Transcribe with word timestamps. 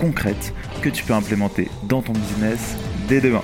concrètes 0.00 0.54
que 0.82 0.88
tu 0.88 1.04
peux 1.04 1.12
implémenter 1.12 1.68
dans 1.84 2.00
ton 2.00 2.12
business 2.12 2.76
dès 3.06 3.20
demain. 3.20 3.42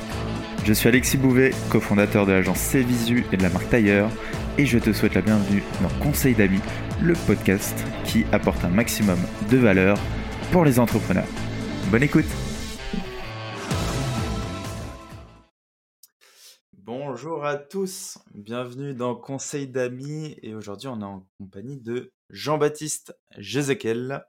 Je 0.64 0.72
suis 0.72 0.88
Alexis 0.88 1.18
Bouvet, 1.18 1.52
cofondateur 1.70 2.24
de 2.26 2.32
l'agence 2.32 2.58
Cvisu 2.72 3.26
et 3.30 3.36
de 3.36 3.42
la 3.42 3.50
marque 3.50 3.68
Tailleur, 3.68 4.10
et 4.56 4.64
je 4.64 4.78
te 4.78 4.92
souhaite 4.92 5.14
la 5.14 5.20
bienvenue 5.20 5.62
dans 5.82 5.90
Conseil 6.02 6.34
d'amis, 6.34 6.62
le 7.02 7.12
podcast 7.26 7.78
qui 8.04 8.24
apporte 8.32 8.64
un 8.64 8.70
maximum 8.70 9.18
de 9.50 9.58
valeur 9.58 9.98
pour 10.50 10.64
les 10.64 10.80
entrepreneurs. 10.80 11.28
Bonne 11.90 12.02
écoute 12.02 12.24
Bonjour 16.72 17.44
à 17.44 17.56
tous, 17.56 18.18
bienvenue 18.34 18.94
dans 18.94 19.14
Conseil 19.14 19.68
d'amis 19.68 20.36
et 20.42 20.54
aujourd'hui 20.54 20.88
on 20.88 21.00
est 21.00 21.04
en 21.04 21.26
compagnie 21.38 21.78
de 21.78 22.12
Jean-Baptiste 22.30 23.16
Jezekel, 23.36 24.24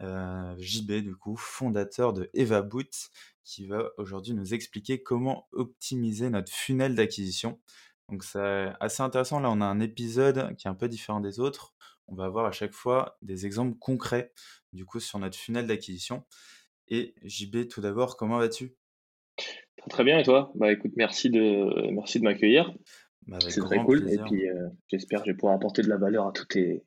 euh, 0.00 0.54
JB 0.58 1.02
du 1.02 1.14
coup, 1.14 1.36
fondateur 1.36 2.12
de 2.12 2.30
Eva 2.34 2.62
Boot, 2.62 3.10
qui 3.44 3.66
va 3.66 3.90
aujourd'hui 3.98 4.34
nous 4.34 4.54
expliquer 4.54 5.02
comment 5.02 5.48
optimiser 5.52 6.30
notre 6.30 6.52
funnel 6.52 6.94
d'acquisition. 6.94 7.60
Donc 8.08 8.24
c'est 8.24 8.72
assez 8.80 9.02
intéressant, 9.02 9.40
là 9.40 9.50
on 9.50 9.60
a 9.60 9.66
un 9.66 9.80
épisode 9.80 10.56
qui 10.56 10.66
est 10.66 10.70
un 10.70 10.74
peu 10.74 10.88
différent 10.88 11.20
des 11.20 11.38
autres. 11.38 11.74
On 12.08 12.14
va 12.14 12.24
avoir 12.24 12.46
à 12.46 12.52
chaque 12.52 12.72
fois 12.72 13.16
des 13.22 13.46
exemples 13.46 13.78
concrets 13.78 14.32
du 14.72 14.84
coup 14.84 15.00
sur 15.00 15.18
notre 15.18 15.36
funnel 15.36 15.66
d'acquisition. 15.66 16.24
Et 16.88 17.14
JB, 17.22 17.68
tout 17.68 17.80
d'abord, 17.80 18.16
comment 18.16 18.38
vas-tu? 18.38 18.74
Très 19.88 20.04
bien, 20.04 20.18
et 20.18 20.24
toi? 20.24 20.50
Bah 20.56 20.72
écoute, 20.72 20.92
merci 20.96 21.30
de, 21.30 21.90
merci 21.92 22.18
de 22.18 22.24
m'accueillir. 22.24 22.74
Bah, 23.26 23.38
c'est 23.40 23.60
très 23.60 23.78
cool. 23.84 24.10
Et 24.10 24.18
puis 24.18 24.48
euh, 24.48 24.68
j'espère 24.88 25.20
que 25.20 25.26
je 25.26 25.32
vais 25.32 25.36
pouvoir 25.36 25.54
apporter 25.54 25.82
de 25.82 25.88
la 25.88 25.96
valeur 25.96 26.26
à 26.26 26.32
tous 26.32 26.46
tes, 26.46 26.84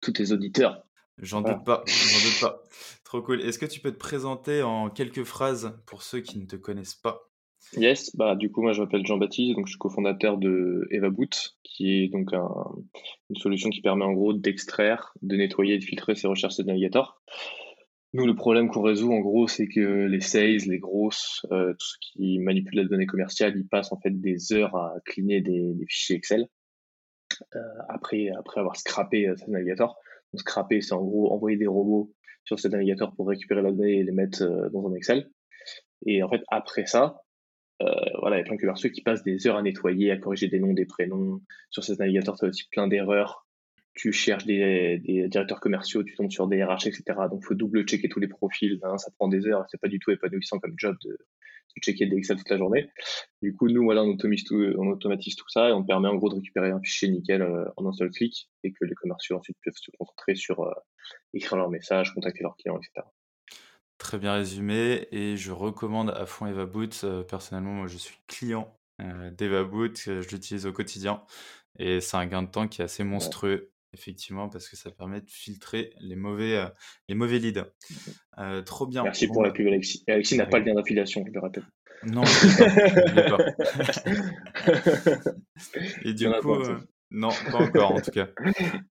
tous 0.00 0.12
tes 0.12 0.32
auditeurs. 0.32 0.84
J'en 1.18 1.42
doute 1.42 1.64
pas, 1.64 1.84
j'en 1.86 2.28
doute 2.28 2.40
pas. 2.40 2.62
Trop 3.04 3.22
cool. 3.22 3.40
Est-ce 3.40 3.58
que 3.58 3.66
tu 3.66 3.80
peux 3.80 3.92
te 3.92 3.98
présenter 3.98 4.62
en 4.62 4.90
quelques 4.90 5.24
phrases 5.24 5.78
pour 5.86 6.02
ceux 6.02 6.20
qui 6.20 6.38
ne 6.38 6.46
te 6.46 6.56
connaissent 6.56 6.96
pas? 6.96 7.30
Yes, 7.76 8.14
bah 8.14 8.36
du 8.36 8.52
coup 8.52 8.62
moi 8.62 8.72
je 8.72 8.82
m'appelle 8.82 9.06
Jean-Baptiste, 9.06 9.56
donc 9.56 9.66
je 9.66 9.72
suis 9.72 9.78
cofondateur 9.78 10.38
de 10.38 10.86
EvaBoot, 10.90 11.56
qui 11.62 11.90
est 11.90 12.08
donc 12.08 12.32
une 12.32 13.36
solution 13.36 13.70
qui 13.70 13.80
permet 13.80 14.04
en 14.04 14.12
gros 14.12 14.32
d'extraire, 14.32 15.12
de 15.22 15.36
nettoyer 15.36 15.74
et 15.74 15.78
de 15.78 15.84
filtrer 15.84 16.14
ses 16.14 16.28
recherches 16.28 16.56
de 16.56 16.62
navigateur. 16.64 17.20
Nous 18.12 18.26
le 18.26 18.36
problème 18.36 18.68
qu'on 18.68 18.82
résout 18.82 19.12
en 19.12 19.18
gros 19.18 19.48
c'est 19.48 19.66
que 19.66 20.06
les 20.06 20.20
sales, 20.20 20.68
les 20.68 20.78
grosses, 20.78 21.44
euh, 21.50 21.72
tout 21.72 21.86
ce 21.86 21.96
qui 22.00 22.38
manipule 22.38 22.76
la 22.76 22.84
donnée 22.84 23.06
commerciale, 23.06 23.54
ils 23.56 23.66
passent 23.66 23.92
en 23.92 23.98
fait 23.98 24.12
des 24.20 24.52
heures 24.52 24.76
à 24.76 24.94
cleaner 25.04 25.40
des, 25.40 25.74
fichiers 25.88 26.16
Excel 26.16 26.46
euh, 27.56 27.58
après 27.88 28.28
après 28.38 28.60
avoir 28.60 28.76
scrappé 28.76 29.26
euh, 29.26 29.34
navigateur 29.48 29.96
scraper, 30.38 30.80
c'est 30.80 30.94
en 30.94 31.02
gros 31.02 31.32
envoyer 31.32 31.56
des 31.56 31.66
robots 31.66 32.12
sur 32.44 32.58
ce 32.58 32.68
navigateur 32.68 33.14
pour 33.14 33.28
récupérer 33.28 33.62
la 33.62 33.70
donnée 33.70 33.98
et 33.98 34.02
les 34.02 34.12
mettre 34.12 34.42
euh, 34.42 34.68
dans 34.70 34.86
un 34.88 34.94
Excel. 34.94 35.30
Et 36.06 36.22
en 36.22 36.28
fait, 36.28 36.42
après 36.48 36.86
ça, 36.86 37.22
euh, 37.82 37.90
voilà, 38.20 38.36
il 38.36 38.40
y 38.40 38.42
a 38.42 38.44
plein 38.44 38.54
de 38.56 38.60
commerciaux 38.60 38.90
qui 38.90 39.02
passent 39.02 39.22
des 39.22 39.46
heures 39.46 39.56
à 39.56 39.62
nettoyer, 39.62 40.10
à 40.10 40.16
corriger 40.16 40.48
des 40.48 40.60
noms, 40.60 40.72
des 40.72 40.86
prénoms. 40.86 41.40
Sur 41.70 41.82
ce 41.82 41.92
navigateur, 41.92 42.36
tu 42.36 42.44
as 42.44 42.48
aussi 42.48 42.68
plein 42.70 42.86
d'erreurs. 42.86 43.43
Tu 43.94 44.12
cherches 44.12 44.44
des, 44.44 44.98
directeurs 45.28 45.60
commerciaux, 45.60 46.02
tu 46.02 46.14
tombes 46.14 46.30
sur 46.30 46.48
des 46.48 46.62
RH, 46.64 46.86
etc. 46.86 47.04
Donc, 47.30 47.40
il 47.42 47.46
faut 47.46 47.54
double-checker 47.54 48.08
tous 48.08 48.20
les 48.20 48.28
profils. 48.28 48.80
Hein, 48.82 48.98
ça 48.98 49.10
prend 49.12 49.28
des 49.28 49.46
heures. 49.46 49.64
C'est 49.70 49.80
pas 49.80 49.88
du 49.88 49.98
tout 50.00 50.10
épanouissant 50.10 50.58
comme 50.58 50.74
job 50.76 50.96
de, 51.04 51.16
checker 51.80 52.06
des 52.06 52.16
Excel 52.16 52.36
toute 52.36 52.50
la 52.50 52.58
journée. 52.58 52.90
Du 53.42 53.54
coup, 53.54 53.68
nous, 53.68 53.84
voilà, 53.84 54.02
on 54.02 54.08
automatise, 54.08 54.44
tout, 54.44 54.56
on 54.78 54.88
automatise 54.88 55.36
tout 55.36 55.48
ça 55.48 55.68
et 55.68 55.72
on 55.72 55.84
permet 55.84 56.08
en 56.08 56.16
gros 56.16 56.28
de 56.28 56.36
récupérer 56.36 56.70
un 56.70 56.80
fichier 56.80 57.08
nickel 57.08 57.42
euh, 57.42 57.64
en 57.76 57.86
un 57.86 57.92
seul 57.92 58.10
clic 58.10 58.48
et 58.62 58.72
que 58.72 58.84
les 58.84 58.94
commerciaux 58.94 59.36
ensuite 59.36 59.56
peuvent 59.64 59.74
se 59.76 59.90
concentrer 59.98 60.34
sur 60.34 60.60
euh, 60.60 60.72
écrire 61.32 61.56
leurs 61.56 61.70
messages, 61.70 62.14
contacter 62.14 62.42
leurs 62.42 62.56
clients, 62.56 62.78
etc. 62.78 63.06
Très 63.98 64.18
bien 64.18 64.34
résumé 64.34 65.06
et 65.12 65.36
je 65.36 65.52
recommande 65.52 66.10
à 66.10 66.26
fond 66.26 66.46
EvaBoot. 66.46 67.00
Euh, 67.04 67.22
personnellement, 67.22 67.72
moi, 67.72 67.86
je 67.86 67.96
suis 67.96 68.18
client 68.26 68.76
d'EvaBoot, 69.36 69.96
je 69.96 70.30
l'utilise 70.30 70.66
au 70.66 70.72
quotidien 70.72 71.24
et 71.80 72.00
c'est 72.00 72.16
un 72.16 72.26
gain 72.26 72.44
de 72.44 72.48
temps 72.48 72.68
qui 72.68 72.80
est 72.80 72.84
assez 72.84 73.02
monstrueux. 73.02 73.73
Effectivement, 73.94 74.48
parce 74.48 74.68
que 74.68 74.74
ça 74.74 74.90
permet 74.90 75.20
de 75.20 75.30
filtrer 75.30 75.92
les 76.00 76.16
mauvais, 76.16 76.56
euh, 76.56 76.66
les 77.08 77.14
mauvais 77.14 77.38
leads. 77.38 77.64
Euh, 78.38 78.60
trop 78.62 78.86
bien. 78.86 79.04
Merci 79.04 79.28
pour 79.28 79.44
la 79.44 79.52
pub, 79.52 79.68
Alexis. 79.68 80.02
Alexis 80.08 80.36
n'a 80.36 80.46
pas 80.46 80.58
le 80.58 80.64
lien 80.64 80.74
d'affiliation, 80.74 81.24
je 81.24 81.32
le 81.32 81.40
rappelle. 81.40 81.64
Non, 82.04 82.24
je 82.24 83.28
pas. 83.30 83.38
pas. 85.14 85.22
Et 86.04 86.12
du 86.12 86.28
coup, 86.42 86.54
euh, 86.54 86.80
non, 87.12 87.28
pas 87.52 87.58
encore 87.58 87.92
en 87.92 88.00
tout 88.00 88.10
cas. 88.10 88.28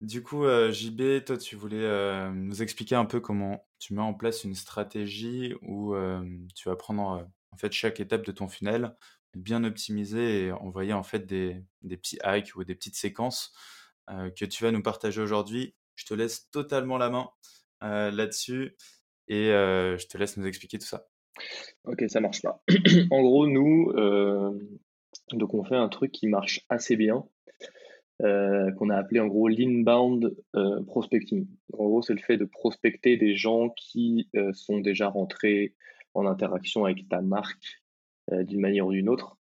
Du 0.00 0.24
coup, 0.24 0.44
JB, 0.44 1.24
toi, 1.24 1.38
tu 1.38 1.54
voulais 1.54 2.28
nous 2.32 2.60
expliquer 2.60 2.96
un 2.96 3.04
peu 3.04 3.20
comment 3.20 3.64
tu 3.78 3.94
mets 3.94 4.02
en 4.02 4.14
place 4.14 4.42
une 4.42 4.56
stratégie 4.56 5.54
où 5.62 5.94
tu 6.56 6.68
vas 6.68 6.74
prendre 6.74 7.30
en 7.52 7.56
fait 7.56 7.70
chaque 7.70 8.00
étape 8.00 8.26
de 8.26 8.32
ton 8.32 8.48
funnel, 8.48 8.96
bien 9.36 9.62
optimiser 9.62 10.46
et 10.46 10.50
envoyer 10.50 10.92
en 10.92 11.04
fait 11.04 11.24
des, 11.24 11.62
des 11.82 11.96
petits 11.96 12.18
hacks 12.24 12.56
ou 12.56 12.64
des 12.64 12.74
petites 12.74 12.96
séquences 12.96 13.54
euh, 13.54 13.58
que 14.08 14.44
tu 14.44 14.64
vas 14.64 14.72
nous 14.72 14.82
partager 14.82 15.20
aujourd'hui. 15.20 15.74
Je 15.94 16.06
te 16.06 16.14
laisse 16.14 16.50
totalement 16.50 16.98
la 16.98 17.10
main 17.10 17.30
euh, 17.82 18.10
là-dessus 18.10 18.76
et 19.28 19.50
euh, 19.50 19.96
je 19.98 20.06
te 20.06 20.18
laisse 20.18 20.36
nous 20.36 20.46
expliquer 20.46 20.78
tout 20.78 20.86
ça. 20.86 21.06
Ok, 21.84 22.04
ça 22.08 22.20
marche 22.20 22.42
pas. 22.42 22.62
en 23.10 23.22
gros, 23.22 23.46
nous, 23.46 23.92
donc 25.32 25.54
on 25.54 25.64
fait 25.64 25.76
un 25.76 25.88
truc 25.88 26.12
qui 26.12 26.26
marche 26.26 26.60
assez 26.68 26.96
bien, 26.96 27.24
qu'on 28.18 28.90
a 28.90 28.96
appelé 28.96 29.20
en 29.20 29.26
gros 29.26 29.48
l'inbound 29.48 30.36
prospecting. 30.86 31.48
En 31.72 31.84
gros, 31.84 32.02
c'est 32.02 32.14
le 32.14 32.20
fait 32.20 32.36
de 32.36 32.44
prospecter 32.44 33.16
des 33.16 33.34
gens 33.34 33.70
qui 33.70 34.28
sont 34.52 34.78
déjà 34.78 35.08
rentrés 35.08 35.74
en 36.14 36.26
interaction 36.26 36.84
avec 36.84 37.08
ta 37.08 37.22
marque 37.22 37.82
d'une 38.30 38.60
manière 38.60 38.86
ou 38.86 38.92
d'une 38.92 39.08
autre. 39.08 39.38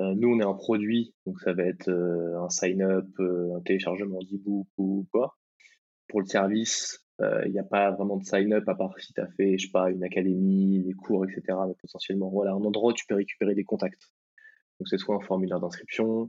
Euh, 0.00 0.14
nous, 0.16 0.28
on 0.28 0.40
est 0.40 0.44
un 0.44 0.54
produit, 0.54 1.14
donc 1.26 1.40
ça 1.40 1.52
va 1.52 1.64
être 1.64 1.88
euh, 1.88 2.40
un 2.40 2.50
sign-up, 2.50 3.06
euh, 3.20 3.56
un 3.56 3.60
téléchargement 3.60 4.18
d'e-book 4.22 4.66
ou 4.76 5.06
quoi. 5.12 5.36
Pour 6.08 6.20
le 6.20 6.26
service, 6.26 7.00
il 7.46 7.52
n'y 7.52 7.60
a 7.60 7.64
pas 7.64 7.92
vraiment 7.92 8.16
de 8.16 8.24
sign-up 8.24 8.68
à 8.68 8.74
part 8.74 8.92
si 8.98 9.12
tu 9.12 9.20
as 9.20 9.28
fait, 9.36 9.56
je 9.56 9.66
sais 9.66 9.70
pas, 9.70 9.90
une 9.90 10.02
académie, 10.02 10.82
des 10.82 10.92
cours, 10.94 11.24
etc. 11.24 11.42
Mais 11.68 11.74
potentiellement, 11.80 12.28
voilà, 12.28 12.52
un 12.52 12.64
endroit 12.64 12.90
où 12.90 12.92
tu 12.92 13.06
peux 13.06 13.14
récupérer 13.14 13.54
des 13.54 13.64
contacts. 13.64 14.10
Donc 14.78 14.88
c'est 14.88 14.98
soit 14.98 15.14
un 15.14 15.20
formulaire 15.20 15.60
d'inscription, 15.60 16.28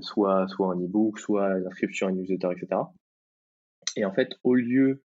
soit, 0.00 0.46
soit 0.48 0.74
un 0.74 0.80
e-book, 0.80 1.18
soit 1.20 1.60
l'inscription 1.60 2.08
à 2.08 2.10
une 2.10 2.18
newsletter, 2.18 2.48
etc. 2.50 2.82
Et 3.96 4.04
en 4.04 4.12
fait, 4.12 4.34
au 4.42 4.54
lieu 4.54 5.04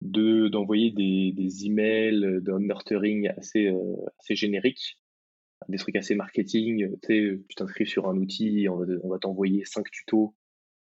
de, 0.00 0.48
d'envoyer 0.48 0.90
des, 0.90 1.32
des 1.34 1.66
emails 1.66 2.40
d'un 2.42 2.58
nurturing 2.58 3.28
assez, 3.28 3.72
assez 4.18 4.34
générique, 4.34 4.98
des 5.68 5.78
trucs 5.78 5.96
assez 5.96 6.14
marketing. 6.14 6.90
Tu 7.02 7.06
sais, 7.06 7.40
tu 7.48 7.54
t'inscris 7.54 7.86
sur 7.86 8.08
un 8.08 8.16
outil, 8.16 8.68
on 8.68 9.08
va, 9.08 9.18
t'envoyer 9.18 9.64
cinq 9.64 9.90
tutos 9.90 10.34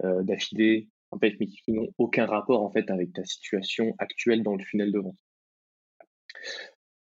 euh, 0.04 0.22
d'affilée, 0.22 0.88
en 1.10 1.18
fait, 1.18 1.36
mais 1.40 1.46
qui 1.46 1.72
n'ont 1.72 1.88
aucun 1.98 2.26
rapport 2.26 2.62
en 2.62 2.70
fait 2.70 2.90
avec 2.90 3.12
ta 3.12 3.24
situation 3.24 3.94
actuelle 3.98 4.42
dans 4.42 4.56
le 4.56 4.64
funnel 4.64 4.92
de 4.92 4.98
vente. 4.98 5.16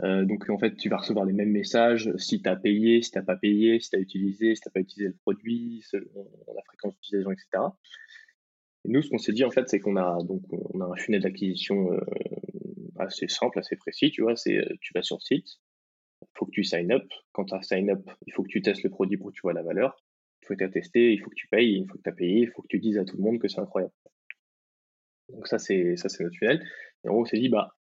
Euh, 0.03 0.25
donc 0.25 0.49
en 0.49 0.57
fait, 0.57 0.75
tu 0.75 0.89
vas 0.89 0.97
recevoir 0.97 1.25
les 1.25 1.33
mêmes 1.33 1.51
messages 1.51 2.11
si 2.17 2.41
tu 2.41 2.49
as 2.49 2.55
payé, 2.55 3.01
si 3.01 3.11
tu 3.11 3.23
pas 3.23 3.37
payé, 3.37 3.79
si 3.79 3.89
tu 3.89 3.95
as 3.95 3.99
utilisé, 3.99 4.55
si 4.55 4.61
tu 4.61 4.69
pas 4.69 4.81
utilisé 4.81 5.07
le 5.07 5.15
produit, 5.15 5.83
la 5.93 6.61
fréquence 6.65 6.93
d'utilisation, 6.95 7.31
etc. 7.31 7.47
Et 8.83 8.89
nous, 8.89 9.01
ce 9.01 9.09
qu'on 9.09 9.17
s'est 9.17 9.31
dit 9.31 9.45
en 9.45 9.51
fait, 9.51 9.69
c'est 9.69 9.79
qu'on 9.79 9.95
a 9.95 10.21
donc 10.23 10.43
on 10.51 10.81
a 10.81 10.85
un 10.85 10.95
funnel 10.95 11.21
d'acquisition 11.21 11.93
euh, 11.93 11.99
assez 12.97 13.27
simple, 13.27 13.57
assez 13.59 13.77
précis. 13.77 14.11
Tu 14.11 14.21
vois, 14.21 14.35
c'est 14.35 14.61
tu 14.81 14.91
vas 14.93 15.01
sur 15.01 15.17
le 15.17 15.21
site, 15.21 15.59
faut 16.33 16.45
que 16.45 16.51
tu 16.51 16.63
sign 16.63 16.91
up. 16.91 17.05
Quand 17.33 17.45
tu 17.45 17.55
as 17.55 17.61
sign 17.61 17.89
up, 17.89 18.09
il 18.25 18.33
faut 18.33 18.43
que 18.43 18.49
tu 18.49 18.61
testes 18.61 18.83
le 18.83 18.89
produit 18.89 19.17
pour 19.17 19.29
que 19.29 19.33
tu 19.33 19.41
vois 19.41 19.53
la 19.53 19.63
valeur. 19.63 20.03
Il 20.41 20.47
faut 20.47 20.55
que 20.55 20.63
tu 20.63 20.71
testé, 20.71 21.13
il 21.13 21.19
faut 21.19 21.29
que 21.29 21.35
tu 21.35 21.47
payes, 21.47 21.79
il 21.79 21.87
faut 21.87 21.97
que 21.97 22.03
tu 22.03 22.09
as 22.09 22.13
payé, 22.13 22.41
il 22.41 22.51
faut 22.51 22.61
que 22.61 22.67
tu 22.67 22.79
dises 22.79 22.97
à 22.97 23.05
tout 23.05 23.17
le 23.17 23.23
monde 23.23 23.39
que 23.39 23.47
c'est 23.47 23.59
incroyable. 23.59 23.93
Donc 25.29 25.47
ça, 25.47 25.57
c'est 25.57 25.95
ça 25.97 26.09
c'est 26.09 26.23
notre 26.23 26.37
funnel. 26.37 26.63
Et 27.03 27.09
en 27.09 27.13
gros, 27.13 27.21
on 27.21 27.25
s'est 27.25 27.39
dit, 27.39 27.49
bah, 27.49 27.75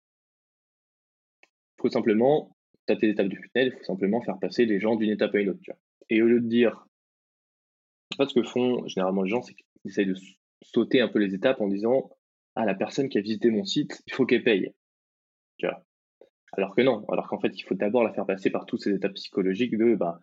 il 1.78 1.82
faut 1.82 1.90
simplement, 1.90 2.56
tu 2.86 2.92
as 2.92 2.96
tes 2.96 3.08
étapes 3.10 3.28
du 3.28 3.36
funnel, 3.36 3.68
il 3.68 3.78
faut 3.78 3.84
simplement 3.84 4.22
faire 4.22 4.38
passer 4.38 4.64
les 4.64 4.80
gens 4.80 4.96
d'une 4.96 5.10
étape 5.10 5.34
à 5.34 5.40
une 5.40 5.50
autre. 5.50 5.60
Et 6.08 6.22
au 6.22 6.26
lieu 6.26 6.40
de 6.40 6.48
dire, 6.48 6.86
en 8.18 8.26
ce 8.26 8.34
que 8.34 8.42
font 8.42 8.86
généralement 8.86 9.22
les 9.22 9.30
gens, 9.30 9.42
c'est 9.42 9.54
qu'ils 9.54 9.66
essayent 9.84 10.06
de 10.06 10.16
sauter 10.62 11.00
un 11.00 11.08
peu 11.08 11.18
les 11.18 11.34
étapes 11.34 11.60
en 11.60 11.68
disant, 11.68 12.10
ah, 12.54 12.64
la 12.64 12.74
personne 12.74 13.08
qui 13.08 13.18
a 13.18 13.20
visité 13.20 13.50
mon 13.50 13.64
site, 13.64 14.02
il 14.06 14.12
faut 14.12 14.26
qu'elle 14.26 14.44
paye. 14.44 14.72
Alors 16.56 16.74
que 16.74 16.82
non, 16.82 17.04
alors 17.08 17.28
qu'en 17.28 17.40
fait, 17.40 17.58
il 17.58 17.62
faut 17.62 17.74
d'abord 17.74 18.04
la 18.04 18.12
faire 18.12 18.26
passer 18.26 18.50
par 18.50 18.66
toutes 18.66 18.80
ces 18.80 18.94
étapes 18.94 19.14
psychologiques 19.14 19.76
de, 19.76 19.94
bah, 19.94 20.20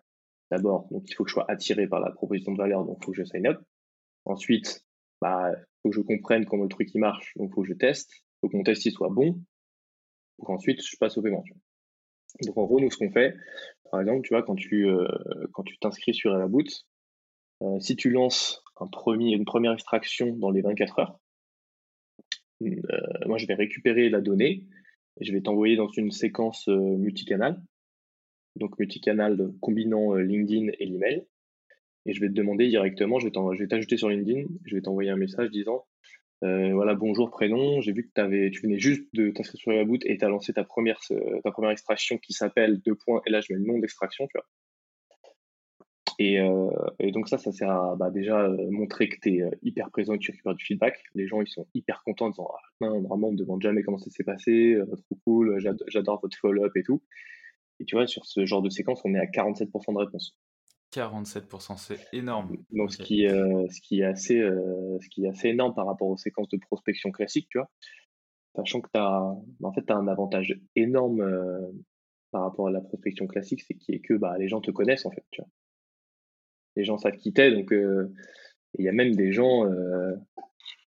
d'abord, 0.50 0.88
donc 0.90 1.08
il 1.08 1.14
faut 1.14 1.24
que 1.24 1.30
je 1.30 1.34
sois 1.34 1.50
attiré 1.50 1.86
par 1.86 2.00
la 2.00 2.10
proposition 2.10 2.52
de 2.52 2.58
valeur, 2.58 2.84
donc 2.84 2.98
il 3.00 3.04
faut 3.04 3.12
que 3.12 3.18
je 3.18 3.24
sign 3.24 3.46
up. 3.46 3.60
Ensuite, 4.24 4.84
bah, 5.20 5.52
faut 5.82 5.90
que 5.90 5.96
je 5.96 6.00
comprenne 6.00 6.46
comment 6.46 6.62
le 6.62 6.68
truc 6.68 6.94
il 6.94 7.00
marche, 7.00 7.32
donc 7.36 7.50
il 7.50 7.54
faut 7.54 7.62
que 7.62 7.68
je 7.68 7.74
teste, 7.74 8.10
il 8.14 8.38
faut 8.40 8.48
que 8.48 8.56
mon 8.56 8.62
test 8.62 8.84
il 8.86 8.92
soit 8.92 9.10
bon, 9.10 9.40
pour 10.36 10.46
qu'ensuite 10.46 10.82
je 10.82 10.96
passe 10.96 11.18
au 11.18 11.22
paiement. 11.22 11.44
Donc 12.42 12.56
en 12.56 12.64
gros, 12.64 12.80
nous, 12.80 12.90
ce 12.90 12.96
qu'on 12.96 13.10
fait, 13.10 13.36
par 13.90 14.00
exemple, 14.00 14.22
tu 14.26 14.32
vois, 14.32 14.42
quand 14.42 14.54
tu 14.54 14.88
euh, 14.88 15.06
quand 15.52 15.64
tu 15.64 15.78
t'inscris 15.78 16.14
sur 16.14 16.34
Elaboot, 16.34 16.66
euh, 17.62 17.78
si 17.80 17.94
tu 17.94 18.10
lances 18.10 18.62
une 19.06 19.44
première 19.44 19.72
extraction 19.72 20.34
dans 20.36 20.50
les 20.50 20.62
24 20.62 20.98
heures, 20.98 21.18
euh, 22.62 22.76
moi 23.26 23.38
je 23.38 23.46
vais 23.46 23.54
récupérer 23.54 24.08
la 24.08 24.20
donnée 24.20 24.64
je 25.20 25.32
vais 25.32 25.40
t'envoyer 25.40 25.76
dans 25.76 25.88
une 25.88 26.10
séquence 26.10 26.68
euh, 26.68 26.96
multicanal, 26.96 27.60
donc 28.56 28.78
multicanal 28.78 29.52
combinant 29.60 30.14
LinkedIn 30.14 30.72
et 30.78 30.86
l'email. 30.86 31.26
Et 32.04 32.12
je 32.12 32.20
vais 32.20 32.28
te 32.28 32.34
demander 32.34 32.68
directement, 32.68 33.20
je 33.20 33.28
vais 33.28 33.68
t'ajouter 33.68 33.96
sur 33.96 34.08
LinkedIn, 34.08 34.48
je 34.64 34.74
vais 34.74 34.82
t'envoyer 34.82 35.10
un 35.10 35.16
message 35.16 35.50
disant 35.50 35.84
euh, 36.42 36.72
voilà, 36.72 36.94
bonjour, 36.94 37.30
prénom. 37.30 37.80
J'ai 37.80 37.92
vu 37.92 38.08
que 38.08 38.20
avais, 38.20 38.50
tu 38.50 38.62
venais 38.62 38.78
juste 38.78 39.04
de 39.14 39.30
t'inscrire 39.30 39.60
sur 39.60 39.70
la 39.70 39.84
boot 39.84 40.04
et 40.04 40.18
tu 40.18 40.24
as 40.24 40.28
lancé 40.28 40.52
ta 40.52 40.64
première, 40.64 41.00
ta 41.44 41.50
première 41.52 41.70
extraction 41.70 42.18
qui 42.18 42.32
s'appelle 42.32 42.80
deux 42.80 42.96
points. 42.96 43.22
Et 43.26 43.30
là, 43.30 43.40
je 43.40 43.52
mets 43.52 43.58
le 43.58 43.64
nom 43.64 43.78
d'extraction, 43.78 44.26
tu 44.26 44.32
vois. 44.34 44.46
Et, 46.24 46.38
euh, 46.38 46.70
et, 47.00 47.10
donc 47.10 47.28
ça, 47.28 47.38
ça 47.38 47.50
sert 47.50 47.70
à 47.70 47.96
bah, 47.96 48.10
déjà 48.10 48.42
euh, 48.42 48.70
montrer 48.70 49.08
que 49.08 49.16
tu 49.20 49.38
es 49.38 49.50
hyper 49.62 49.90
présent 49.90 50.12
et 50.12 50.18
que 50.18 50.22
tu 50.22 50.30
récupères 50.30 50.54
du 50.54 50.64
feedback. 50.64 51.02
Les 51.14 51.26
gens, 51.26 51.40
ils 51.40 51.48
sont 51.48 51.66
hyper 51.74 52.02
contents 52.04 52.26
en 52.26 52.30
disant 52.30 52.48
ah, 52.54 52.60
non, 52.80 53.00
vraiment, 53.00 53.28
on 53.28 53.32
me 53.32 53.36
demande 53.36 53.62
jamais 53.62 53.82
comment 53.82 53.98
ça 53.98 54.10
s'est 54.10 54.24
passé, 54.24 54.76
trop 54.90 55.18
cool, 55.24 55.58
j'adore 55.88 56.20
votre 56.20 56.36
follow-up 56.38 56.76
et 56.76 56.82
tout. 56.82 57.02
Et 57.80 57.84
tu 57.84 57.96
vois, 57.96 58.06
sur 58.06 58.24
ce 58.26 58.44
genre 58.44 58.62
de 58.62 58.70
séquence, 58.70 59.00
on 59.04 59.14
est 59.14 59.18
à 59.18 59.26
47% 59.26 59.94
de 59.94 59.98
réponse. 59.98 60.36
47%, 60.92 61.76
c'est 61.78 61.98
énorme. 62.12 62.56
Donc, 62.70 62.92
ce, 62.92 62.98
qui, 62.98 63.26
euh, 63.26 63.66
ce, 63.70 63.80
qui 63.80 64.00
est 64.00 64.04
assez, 64.04 64.38
euh, 64.38 64.98
ce 65.00 65.08
qui 65.08 65.24
est 65.24 65.28
assez 65.28 65.48
énorme 65.48 65.74
par 65.74 65.86
rapport 65.86 66.08
aux 66.08 66.16
séquences 66.16 66.48
de 66.50 66.58
prospection 66.58 67.10
classiques, 67.10 67.48
tu 67.50 67.58
vois. 67.58 67.70
Sachant 68.54 68.82
que 68.82 68.90
tu 68.92 69.00
as, 69.00 69.34
en 69.62 69.72
fait, 69.72 69.90
as 69.90 69.96
un 69.96 70.06
avantage 70.08 70.60
énorme 70.76 71.22
euh, 71.22 71.72
par 72.30 72.42
rapport 72.42 72.68
à 72.68 72.70
la 72.70 72.82
prospection 72.82 73.26
classique, 73.26 73.62
c'est 73.62 73.74
qui 73.74 73.92
est 73.92 74.00
que 74.00 74.14
bah, 74.14 74.36
les 74.38 74.48
gens 74.48 74.60
te 74.60 74.70
connaissent, 74.70 75.06
en 75.06 75.10
fait, 75.10 75.24
tu 75.30 75.40
vois. 75.40 75.48
Les 76.76 76.84
gens 76.84 76.98
savent 76.98 77.16
qui 77.16 77.32
t'es, 77.32 77.50
donc 77.50 77.72
il 77.72 78.84
y 78.84 78.88
a 78.88 78.92
même 78.92 79.14
des 79.14 79.32
gens, 79.32 79.64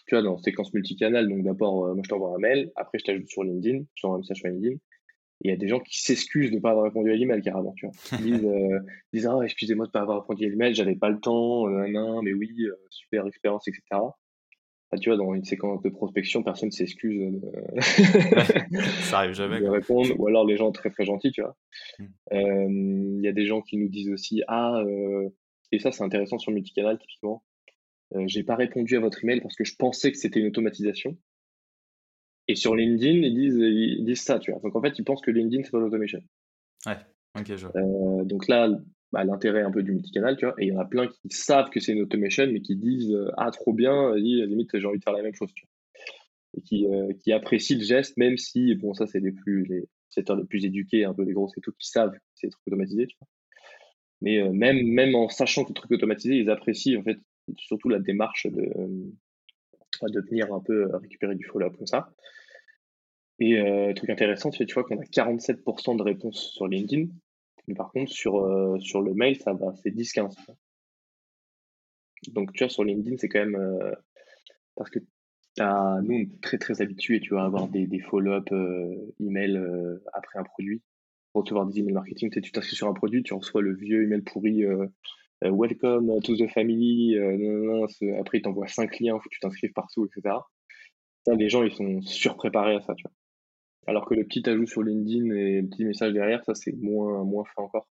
tu 0.07 0.15
vois, 0.15 0.21
dans 0.21 0.37
séquence 0.37 0.73
multicanal, 0.73 1.27
donc 1.29 1.43
d'abord, 1.43 1.93
moi 1.93 2.01
je 2.03 2.09
t'envoie 2.09 2.35
un 2.35 2.39
mail, 2.39 2.71
après 2.75 2.99
je 2.99 3.05
t'ajoute 3.05 3.27
sur 3.27 3.43
LinkedIn, 3.43 3.83
je 3.95 4.01
t'envoie 4.01 4.17
un 4.17 4.19
message 4.19 4.37
sur 4.37 4.47
LinkedIn, 4.47 4.77
il 5.41 5.49
y 5.49 5.53
a 5.53 5.57
des 5.57 5.67
gens 5.67 5.79
qui 5.79 5.99
s'excusent 5.99 6.49
de 6.49 6.55
ne 6.55 6.61
pas 6.61 6.71
avoir 6.71 6.85
répondu 6.85 7.11
à 7.11 7.15
l'email 7.15 7.41
carrément, 7.41 7.73
tu 7.73 7.85
vois. 7.85 7.95
Ils 8.19 8.25
disent, 8.25 8.45
euh, 8.45 8.79
disent 9.13 9.27
ah, 9.27 9.39
excusez-moi 9.43 9.85
de 9.85 9.89
ne 9.89 9.91
pas 9.91 10.01
avoir 10.01 10.21
répondu 10.21 10.45
à 10.45 10.49
l'email, 10.49 10.73
j'avais 10.73 10.95
pas 10.95 11.09
le 11.09 11.19
temps, 11.19 11.67
euh, 11.67 11.87
non, 11.87 12.21
mais 12.21 12.33
oui, 12.33 12.51
euh, 12.61 12.75
super 12.89 13.27
expérience, 13.27 13.67
etc. 13.67 13.81
tu 15.01 15.09
vois, 15.09 15.17
dans 15.17 15.33
une 15.33 15.43
séquence 15.43 15.81
de 15.81 15.89
prospection, 15.89 16.41
personne 16.41 16.71
s'excuse 16.71 17.19
de... 17.19 17.41
ça 19.01 19.19
arrive 19.19 19.33
jamais. 19.33 19.59
de 19.59 19.67
répondre, 19.67 20.09
ou 20.17 20.27
alors 20.27 20.45
les 20.45 20.55
gens 20.55 20.71
très 20.71 20.89
très 20.89 21.05
gentils, 21.05 21.31
tu 21.31 21.41
vois. 21.41 21.55
Hmm. 21.99 23.17
Il 23.19 23.21
y 23.21 23.27
a 23.27 23.33
des 23.33 23.45
gens 23.45 23.61
qui 23.61 23.77
nous 23.77 23.89
disent 23.89 24.09
aussi, 24.09 24.41
ah, 24.47 24.81
et 25.71 25.79
ça 25.79 25.91
c'est 25.91 26.03
intéressant 26.03 26.37
sur 26.37 26.51
multicanal 26.51 26.97
typiquement, 26.97 27.43
j'ai 28.27 28.43
pas 28.43 28.55
répondu 28.55 28.95
à 28.95 28.99
votre 28.99 29.23
email 29.23 29.41
parce 29.41 29.55
que 29.55 29.63
je 29.63 29.75
pensais 29.75 30.11
que 30.11 30.17
c'était 30.17 30.39
une 30.39 30.47
automatisation. 30.47 31.17
Et 32.47 32.55
sur 32.55 32.75
LinkedIn, 32.75 33.25
ils 33.25 33.33
disent, 33.33 33.57
ils 33.57 34.05
disent 34.05 34.21
ça, 34.21 34.39
tu 34.39 34.51
vois. 34.51 34.59
Donc 34.61 34.75
en 34.75 34.81
fait, 34.81 34.97
ils 34.99 35.03
pensent 35.03 35.21
que 35.21 35.31
LinkedIn, 35.31 35.63
c'est 35.63 35.71
pas 35.71 35.79
l'automation. 35.79 36.19
Ouais, 36.85 36.97
ok, 37.37 37.55
je 37.55 37.65
vois. 37.67 37.81
Euh, 37.81 38.23
donc 38.23 38.47
là, 38.47 38.69
bah, 39.11 39.23
l'intérêt 39.23 39.63
un 39.63 39.71
peu 39.71 39.81
du 39.81 39.91
multicanal, 39.91 40.37
tu 40.37 40.45
vois. 40.45 40.53
Et 40.59 40.65
il 40.65 40.73
y 40.73 40.75
en 40.75 40.79
a 40.79 40.85
plein 40.85 41.07
qui 41.07 41.29
savent 41.29 41.69
que 41.69 41.79
c'est 41.79 41.93
une 41.93 42.01
automation, 42.01 42.45
mais 42.47 42.61
qui 42.61 42.75
disent 42.75 43.11
euh, 43.11 43.31
Ah, 43.37 43.49
trop 43.49 43.73
bien, 43.73 44.15
limite, 44.15 44.77
j'ai 44.77 44.85
envie 44.85 44.99
de 44.99 45.03
faire 45.03 45.13
la 45.13 45.23
même 45.23 45.33
chose, 45.33 45.51
tu 45.55 45.65
vois. 45.65 45.71
Et 46.57 46.61
qui, 46.61 46.87
euh, 46.87 47.11
qui 47.19 47.31
apprécient 47.31 47.77
le 47.77 47.83
geste, 47.83 48.15
même 48.17 48.37
si, 48.37 48.75
bon, 48.75 48.93
ça, 48.93 49.07
c'est 49.07 49.19
les 49.19 49.31
plus, 49.31 49.65
les 49.65 49.89
secteurs 50.09 50.37
les 50.37 50.45
plus 50.45 50.65
éduqués, 50.65 51.03
un 51.03 51.13
peu 51.13 51.23
les 51.23 51.33
grosses 51.33 51.57
et 51.57 51.61
tout, 51.61 51.73
qui 51.79 51.89
savent 51.89 52.11
que 52.11 52.19
c'est 52.35 52.47
des 52.47 52.51
trucs 52.51 52.67
automatisés, 52.67 53.07
tu 53.07 53.17
vois. 53.19 53.27
Mais 54.25 54.43
même, 54.49 54.85
même 54.85 55.15
en 55.15 55.29
sachant 55.29 55.63
que 55.63 55.69
le 55.69 55.75
truc 55.75 55.91
automatisé, 55.91 56.35
ils 56.35 56.49
apprécient, 56.49 56.99
en 56.99 57.03
fait, 57.03 57.19
surtout 57.57 57.87
la 57.87 57.99
démarche 57.99 58.47
de 58.47 59.13
de 60.03 60.21
venir 60.21 60.53
un 60.53 60.59
peu 60.59 60.83
euh, 60.83 60.97
récupérer 60.97 61.35
du 61.35 61.45
follow-up 61.45 61.75
comme 61.77 61.87
ça. 61.87 62.09
Et 63.39 63.59
euh, 63.59 63.93
truc 63.93 64.09
intéressant, 64.09 64.49
tu 64.49 64.65
vois 64.73 64.83
qu'on 64.83 64.99
a 64.99 65.03
47% 65.03 65.97
de 65.97 66.03
réponses 66.03 66.53
sur 66.53 66.67
LinkedIn, 66.67 67.07
mais 67.67 67.75
par 67.75 67.91
contre 67.91 68.11
sur, 68.11 68.39
euh, 68.39 68.79
sur 68.79 69.01
le 69.01 69.13
mail, 69.13 69.35
ça 69.37 69.53
va, 69.53 69.73
c'est 69.83 69.91
10-15. 69.91 70.33
Donc 72.29 72.53
tu 72.53 72.63
vois, 72.63 72.69
sur 72.69 72.83
LinkedIn, 72.83 73.17
c'est 73.17 73.27
quand 73.27 73.39
même 73.39 73.55
euh, 73.55 73.91
parce 74.75 74.89
que 74.89 74.99
nous, 75.57 76.15
on 76.15 76.19
est 76.19 76.41
très 76.41 76.57
très 76.57 76.81
habitués, 76.81 77.19
tu 77.19 77.29
vois, 77.33 77.43
à 77.43 77.45
avoir 77.45 77.67
des, 77.67 77.87
des 77.87 77.99
follow-up 77.99 78.49
email 79.21 79.57
après 80.13 80.39
un 80.39 80.43
produit, 80.43 80.81
recevoir 81.41 81.65
des 81.65 81.79
emails 81.79 81.93
marketing. 81.93 82.29
Tu 82.29 82.51
t'inscris 82.51 82.75
sur 82.75 82.87
un 82.87 82.93
produit, 82.93 83.23
tu 83.23 83.33
reçois 83.33 83.61
le 83.61 83.75
vieux 83.75 84.03
email 84.03 84.21
pourri 84.21 84.63
euh, 84.63 84.87
welcome 85.51 86.21
to 86.21 86.35
the 86.35 86.47
family, 86.47 87.17
euh, 87.17 87.85
après 88.19 88.39
il 88.39 88.41
t'envoie 88.41 88.67
cinq 88.67 88.99
liens, 88.99 89.17
faut 89.19 89.29
que 89.29 89.35
tu 89.35 89.39
t'inscrives 89.39 89.73
partout, 89.73 90.05
etc. 90.05 90.35
les 91.27 91.49
gens, 91.49 91.63
ils 91.63 91.73
sont 91.73 92.01
surpréparés 92.01 92.75
à 92.75 92.81
ça, 92.81 92.95
tu 92.95 93.03
vois. 93.03 93.11
Alors 93.87 94.05
que 94.05 94.15
le 94.15 94.23
petit 94.23 94.47
ajout 94.49 94.65
sur 94.65 94.81
LinkedIn 94.81 95.35
et 95.35 95.61
le 95.61 95.67
petit 95.67 95.85
message 95.85 96.13
derrière, 96.13 96.43
ça, 96.43 96.55
c'est 96.55 96.71
moins, 96.71 97.23
moins 97.23 97.43
fait 97.43 97.61
encore. 97.61 97.87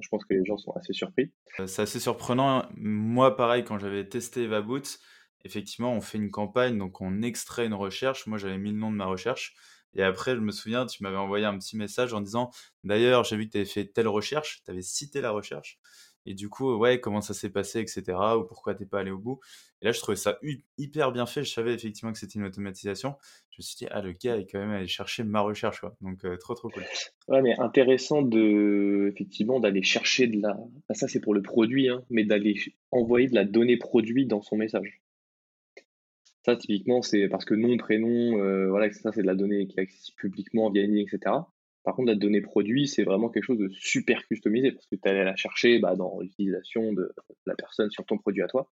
Je 0.00 0.08
pense 0.08 0.24
que 0.24 0.34
les 0.34 0.44
gens 0.44 0.56
sont 0.56 0.72
assez 0.72 0.92
surpris. 0.92 1.32
Euh, 1.60 1.66
c'est 1.66 1.82
assez 1.82 2.00
surprenant. 2.00 2.66
Moi, 2.76 3.36
pareil, 3.36 3.64
quand 3.64 3.78
j'avais 3.78 4.06
testé 4.08 4.44
EvaBoot, 4.44 4.98
effectivement, 5.44 5.92
on 5.92 6.00
fait 6.00 6.18
une 6.18 6.30
campagne, 6.30 6.78
donc 6.78 7.00
on 7.00 7.22
extrait 7.22 7.66
une 7.66 7.74
recherche. 7.74 8.26
Moi, 8.26 8.38
j'avais 8.38 8.58
mis 8.58 8.72
le 8.72 8.78
nom 8.78 8.90
de 8.90 8.96
ma 8.96 9.06
recherche. 9.06 9.54
Et 9.94 10.02
après, 10.02 10.34
je 10.34 10.40
me 10.40 10.52
souviens, 10.52 10.86
tu 10.86 11.02
m'avais 11.02 11.16
envoyé 11.16 11.44
un 11.44 11.58
petit 11.58 11.76
message 11.76 12.14
en 12.14 12.20
disant 12.20 12.50
D'ailleurs, 12.84 13.24
j'ai 13.24 13.36
vu 13.36 13.46
que 13.46 13.52
tu 13.52 13.58
avais 13.58 13.66
fait 13.66 13.86
telle 13.86 14.08
recherche, 14.08 14.62
tu 14.64 14.70
avais 14.70 14.82
cité 14.82 15.20
la 15.20 15.30
recherche. 15.30 15.78
Et 16.24 16.34
du 16.34 16.48
coup, 16.48 16.76
ouais, 16.76 17.00
comment 17.00 17.20
ça 17.20 17.34
s'est 17.34 17.50
passé, 17.50 17.80
etc. 17.80 18.16
Ou 18.38 18.44
pourquoi 18.44 18.74
t'es 18.74 18.86
pas 18.86 19.00
allé 19.00 19.10
au 19.10 19.18
bout. 19.18 19.40
Et 19.80 19.86
là, 19.86 19.92
je 19.92 19.98
trouvais 19.98 20.16
ça 20.16 20.38
hyper 20.78 21.10
bien 21.10 21.26
fait. 21.26 21.42
Je 21.42 21.52
savais 21.52 21.74
effectivement 21.74 22.12
que 22.12 22.18
c'était 22.18 22.38
une 22.38 22.44
automatisation. 22.44 23.16
Je 23.50 23.56
me 23.58 23.62
suis 23.62 23.76
dit, 23.76 23.86
ah, 23.90 24.00
le 24.00 24.12
gars 24.12 24.36
est 24.36 24.46
quand 24.46 24.60
même 24.60 24.70
allé 24.70 24.86
chercher 24.86 25.24
ma 25.24 25.40
recherche, 25.40 25.80
quoi. 25.80 25.96
Donc, 26.00 26.24
euh, 26.24 26.36
trop, 26.36 26.54
trop 26.54 26.68
cool. 26.68 26.84
Ouais, 27.26 27.42
mais 27.42 27.58
intéressant 27.58 28.22
de, 28.22 29.10
effectivement, 29.12 29.58
d'aller 29.58 29.82
chercher 29.82 30.28
de 30.28 30.40
la. 30.40 30.56
ça, 30.94 31.08
c'est 31.08 31.20
pour 31.20 31.34
le 31.34 31.42
produit, 31.42 31.88
hein, 31.88 32.04
mais 32.08 32.24
d'aller 32.24 32.56
envoyer 32.92 33.28
de 33.28 33.34
la 33.34 33.44
donnée 33.44 33.76
produit 33.76 34.26
dans 34.26 34.42
son 34.42 34.56
message. 34.56 35.01
Ça, 36.44 36.56
typiquement, 36.56 37.02
c'est 37.02 37.28
parce 37.28 37.44
que 37.44 37.54
nom, 37.54 37.76
prénom, 37.76 38.38
euh, 38.42 38.68
voilà, 38.68 38.90
ça, 38.92 39.12
c'est 39.12 39.22
de 39.22 39.26
la 39.26 39.36
donnée 39.36 39.68
qui 39.68 39.78
est 39.78 39.82
accessible 39.82 40.16
publiquement 40.16 40.70
via 40.70 40.82
une 40.82 40.96
etc. 40.98 41.20
Par 41.84 41.94
contre, 41.96 42.08
la 42.08 42.16
donnée 42.16 42.40
produit, 42.40 42.88
c'est 42.88 43.04
vraiment 43.04 43.28
quelque 43.28 43.44
chose 43.44 43.58
de 43.58 43.68
super 43.68 44.26
customisé 44.26 44.72
parce 44.72 44.86
que 44.86 44.96
tu 44.96 45.08
allais 45.08 45.24
la 45.24 45.36
chercher 45.36 45.78
bah, 45.78 45.94
dans 45.94 46.20
l'utilisation 46.20 46.92
de 46.92 47.12
la 47.46 47.54
personne 47.54 47.90
sur 47.90 48.04
ton 48.04 48.18
produit 48.18 48.42
à 48.42 48.48
toi. 48.48 48.68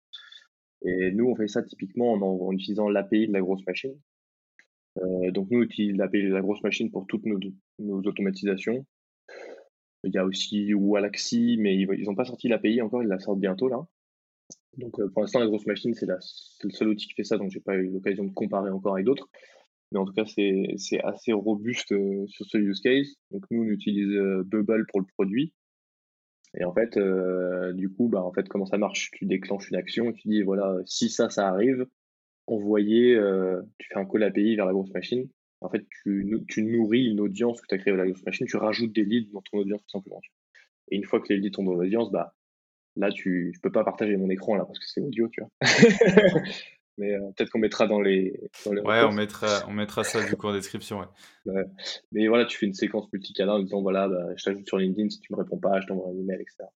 Et 0.83 1.11
nous, 1.11 1.25
on 1.25 1.35
fait 1.35 1.47
ça 1.47 1.63
typiquement 1.63 2.13
en, 2.13 2.51
utilisant 2.51 2.89
l'API 2.89 3.27
de 3.27 3.33
la 3.33 3.41
grosse 3.41 3.65
machine. 3.65 3.95
Euh, 4.97 5.31
donc, 5.31 5.49
nous, 5.51 5.59
on 5.59 5.63
utilise 5.63 5.95
l'API 5.95 6.23
de 6.23 6.33
la 6.33 6.41
grosse 6.41 6.63
machine 6.63 6.91
pour 6.91 7.05
toutes 7.07 7.25
nos, 7.25 7.39
automatisations. 7.79 8.85
Il 10.03 10.13
y 10.13 10.17
a 10.17 10.25
aussi 10.25 10.73
Walaxy, 10.73 11.57
mais 11.59 11.77
ils 11.77 12.03
n'ont 12.03 12.15
pas 12.15 12.25
sorti 12.25 12.47
l'API 12.47 12.81
encore, 12.81 13.03
ils 13.03 13.09
la 13.09 13.19
sortent 13.19 13.39
bientôt 13.39 13.67
là. 13.67 13.85
Donc, 14.77 14.99
euh, 14.99 15.09
pour 15.09 15.21
l'instant, 15.21 15.39
la 15.39 15.47
grosse 15.47 15.65
machine, 15.65 15.93
c'est 15.93 16.07
le 16.07 16.69
seul 16.71 16.89
outil 16.89 17.07
qui 17.07 17.13
fait 17.13 17.23
ça, 17.23 17.37
donc 17.37 17.51
j'ai 17.51 17.59
pas 17.59 17.75
eu 17.75 17.89
l'occasion 17.89 18.23
de 18.23 18.31
comparer 18.31 18.69
encore 18.69 18.93
avec 18.93 19.05
d'autres. 19.05 19.29
Mais 19.91 19.99
en 19.99 20.05
tout 20.05 20.13
cas, 20.13 20.25
c'est 20.25 21.01
assez 21.03 21.33
robuste 21.33 21.91
euh, 21.91 22.25
sur 22.27 22.45
ce 22.45 22.57
use 22.57 22.79
case. 22.79 23.15
Donc 23.31 23.43
nous, 23.51 23.63
on 23.63 23.65
utilise 23.65 24.09
euh, 24.09 24.43
Bubble 24.45 24.85
pour 24.87 25.01
le 25.01 25.05
produit. 25.17 25.53
Et 26.57 26.65
en 26.65 26.73
fait, 26.73 26.99
du 27.75 27.89
coup, 27.89 28.09
bah, 28.09 28.21
en 28.23 28.33
fait, 28.33 28.49
comment 28.49 28.65
ça 28.65 28.77
marche? 28.77 29.09
Tu 29.13 29.25
déclenches 29.25 29.69
une 29.69 29.77
action, 29.77 30.11
tu 30.11 30.27
dis, 30.27 30.41
voilà, 30.41 30.79
si 30.85 31.09
ça, 31.09 31.29
ça 31.29 31.47
arrive, 31.47 31.85
envoyer, 32.45 33.17
tu 33.79 33.87
fais 33.87 33.97
un 33.97 34.05
call 34.05 34.23
API 34.23 34.57
vers 34.57 34.65
la 34.65 34.73
grosse 34.73 34.91
machine. 34.91 35.29
En 35.61 35.69
fait, 35.69 35.85
tu, 36.03 36.27
tu 36.49 36.63
nourris 36.63 37.05
une 37.05 37.21
audience 37.21 37.61
que 37.61 37.67
tu 37.67 37.75
as 37.75 37.77
créée 37.77 37.93
avec 37.93 38.05
la 38.05 38.11
grosse 38.11 38.25
machine, 38.25 38.47
tu 38.47 38.57
rajoutes 38.57 38.91
des 38.91 39.05
leads 39.05 39.31
dans 39.31 39.41
ton 39.49 39.59
audience 39.59 39.81
tout 39.83 39.91
simplement. 39.91 40.19
Et 40.89 40.97
une 40.97 41.05
fois 41.05 41.21
que 41.21 41.31
les 41.31 41.39
leads 41.39 41.55
sont 41.55 41.63
dans 41.63 41.75
l'audience, 41.75 42.11
bah, 42.11 42.33
là, 42.95 43.11
tu, 43.11 43.51
je 43.55 43.59
peux 43.61 43.71
pas 43.71 43.83
partager 43.83 44.17
mon 44.17 44.29
écran 44.29 44.55
là 44.55 44.65
parce 44.65 44.79
que 44.79 44.85
c'est 44.85 45.01
audio, 45.01 45.27
tu 45.29 45.41
vois. 45.41 45.49
mais 46.97 47.13
euh, 47.13 47.31
peut-être 47.35 47.49
qu'on 47.49 47.59
mettra 47.59 47.87
dans 47.87 48.01
les, 48.01 48.37
ouais 48.65 49.01
on 49.03 49.13
mettra 49.13 49.63
on 49.69 49.71
mettra 49.71 50.03
ça 50.03 50.23
du 50.27 50.35
coup 50.35 50.47
en 50.47 50.53
description 50.53 50.99
ouais. 51.45 51.63
mais 52.11 52.27
voilà 52.27 52.43
tu 52.45 52.57
fais 52.57 52.65
une 52.65 52.73
séquence 52.73 53.11
multicanal 53.13 53.55
en 53.55 53.59
disant 53.63 53.81
voilà 53.81 54.09
bah, 54.09 54.25
je 54.35 54.43
t'ajoute 54.43 54.67
sur 54.67 54.77
LinkedIn 54.77 55.09
si 55.09 55.21
tu 55.21 55.31
me 55.31 55.37
réponds 55.37 55.57
pas 55.57 55.79
je 55.79 55.87
t'envoie 55.87 56.09
un 56.09 56.19
email 56.19 56.41
etc 56.41 56.69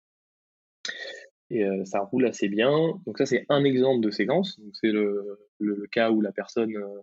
et 1.50 1.66
euh, 1.66 1.84
ça 1.84 2.00
roule 2.00 2.26
assez 2.26 2.48
bien 2.48 2.72
donc 3.06 3.18
ça 3.18 3.26
c'est 3.26 3.46
un 3.50 3.66
exemple 3.66 4.00
de 4.00 4.10
séquence 4.10 4.58
donc 4.58 4.74
c'est 4.80 4.92
le, 4.92 5.38
le, 5.60 5.86
cas 5.92 6.12
où 6.12 6.22
la 6.22 6.32
personne 6.32 6.78
euh, 6.78 7.02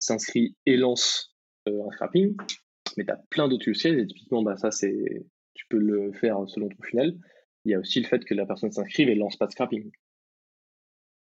s'inscrit 0.00 0.56
et 0.66 0.76
lance 0.76 1.34
un 1.66 1.90
scrapping 1.92 2.36
Mais 2.96 3.04
tu 3.04 3.10
as 3.10 3.20
plein 3.30 3.48
d'autres 3.48 3.68
use 3.68 3.82
cases 3.82 3.92
et 3.92 4.06
typiquement, 4.06 4.42
bah, 4.42 4.56
ça, 4.56 4.70
c'est, 4.70 5.26
tu 5.54 5.66
peux 5.68 5.78
le 5.78 6.12
faire 6.12 6.38
selon 6.46 6.68
ton 6.68 6.82
funnel. 6.82 7.16
Il 7.64 7.72
y 7.72 7.74
a 7.74 7.78
aussi 7.78 8.00
le 8.00 8.06
fait 8.06 8.24
que 8.24 8.34
la 8.34 8.46
personne 8.46 8.70
s'inscrive 8.72 9.08
et 9.08 9.14
lance 9.14 9.36
pas 9.36 9.46
de 9.46 9.52
scrapping. 9.52 9.90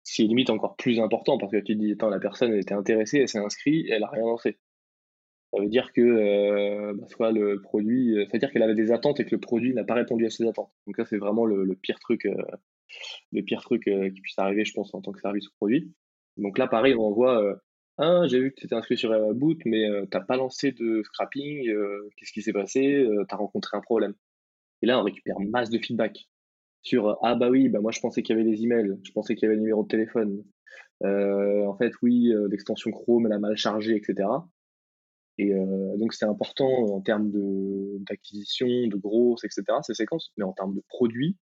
Ce 0.04 0.14
qui 0.14 0.22
est 0.22 0.26
limite 0.26 0.50
encore 0.50 0.76
plus 0.76 0.98
important 0.98 1.38
parce 1.38 1.52
que 1.52 1.58
tu 1.58 1.74
te 1.74 1.78
dis, 1.78 1.92
attends, 1.92 2.08
la 2.08 2.18
personne 2.18 2.52
était 2.54 2.74
intéressée, 2.74 3.18
elle 3.18 3.28
s'est 3.28 3.38
inscrite, 3.38 3.86
elle 3.88 4.02
a 4.02 4.08
rien 4.08 4.22
lancé. 4.22 4.58
Ça 5.52 5.60
veut 5.60 5.68
dire 5.68 5.92
que 5.92 6.00
euh, 6.00 6.94
bah, 6.94 7.06
dire 8.38 8.50
qu'elle 8.50 8.62
avait 8.62 8.74
des 8.74 8.90
attentes 8.90 9.20
et 9.20 9.24
que 9.24 9.34
le 9.34 9.40
produit 9.40 9.74
n'a 9.74 9.84
pas 9.84 9.94
répondu 9.94 10.26
à 10.26 10.30
ses 10.30 10.46
attentes. 10.46 10.72
Donc 10.86 10.96
ça, 10.96 11.04
c'est 11.04 11.18
vraiment 11.18 11.44
le, 11.44 11.76
pire 11.76 11.98
truc, 12.00 12.26
le 13.32 13.42
pire 13.42 13.60
truc 13.60 13.84
qui 13.84 14.20
puisse 14.20 14.38
arriver, 14.38 14.64
je 14.64 14.72
pense, 14.72 14.94
en 14.94 15.02
tant 15.02 15.12
que 15.12 15.20
service 15.20 15.46
ou 15.46 15.52
produit. 15.56 15.92
Donc 16.38 16.58
là, 16.58 16.66
pareil, 16.66 16.94
on 16.94 17.02
envoie 17.02 17.60
ah, 17.98 18.22
j'ai 18.26 18.40
vu 18.40 18.50
que 18.50 18.56
tu 18.56 18.66
étais 18.66 18.74
inscrit 18.74 18.96
sur 18.96 19.12
Boot, 19.34 19.58
mais 19.66 19.86
t'as 20.10 20.20
pas 20.20 20.36
lancé 20.36 20.72
de 20.72 21.02
scrapping. 21.04 21.70
Qu'est-ce 22.16 22.32
qui 22.32 22.42
s'est 22.42 22.54
passé 22.54 23.06
Tu 23.28 23.34
as 23.34 23.36
rencontré 23.36 23.76
un 23.76 23.82
problème. 23.82 24.14
Et 24.82 24.86
là, 24.86 25.00
on 25.00 25.04
récupère 25.04 25.38
masse 25.40 25.70
de 25.70 25.78
feedback 25.78 26.28
sur 26.82 27.18
ah 27.22 27.36
bah 27.36 27.48
oui, 27.48 27.68
bah 27.68 27.80
moi 27.80 27.92
je 27.92 28.00
pensais 28.00 28.22
qu'il 28.22 28.36
y 28.36 28.40
avait 28.40 28.50
des 28.50 28.64
emails, 28.64 28.98
je 29.04 29.12
pensais 29.12 29.34
qu'il 29.34 29.44
y 29.44 29.46
avait 29.46 29.54
le 29.54 29.60
numéro 29.60 29.84
de 29.84 29.88
téléphone. 29.88 30.42
en 31.04 31.76
fait, 31.78 31.92
oui, 32.02 32.32
l'extension 32.50 32.90
Chrome 32.90 33.26
elle 33.26 33.32
a 33.32 33.38
mal 33.38 33.56
chargé, 33.56 33.94
etc. 33.94 34.28
Et 35.38 35.52
donc 35.96 36.12
c'est 36.12 36.24
important 36.24 36.68
en 36.68 37.00
termes 37.00 37.30
d'acquisition, 38.00 38.66
de, 38.66 38.96
growth, 38.96 39.44
etc. 39.44 39.62
ces 39.82 39.94
séquences, 39.94 40.32
mais 40.36 40.44
en 40.44 40.52
termes 40.52 40.74
de 40.74 40.82
produits, 40.88 41.36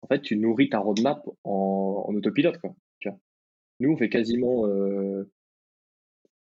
en 0.00 0.06
fait, 0.06 0.22
tu 0.22 0.36
nourris 0.36 0.70
ta 0.70 0.78
roadmap 0.78 1.22
en, 1.44 2.12
autopilote, 2.14 2.58
quoi. 2.58 2.74
Nous, 3.80 3.90
on 3.90 3.96
fait 3.96 4.08
quasiment 4.08 4.64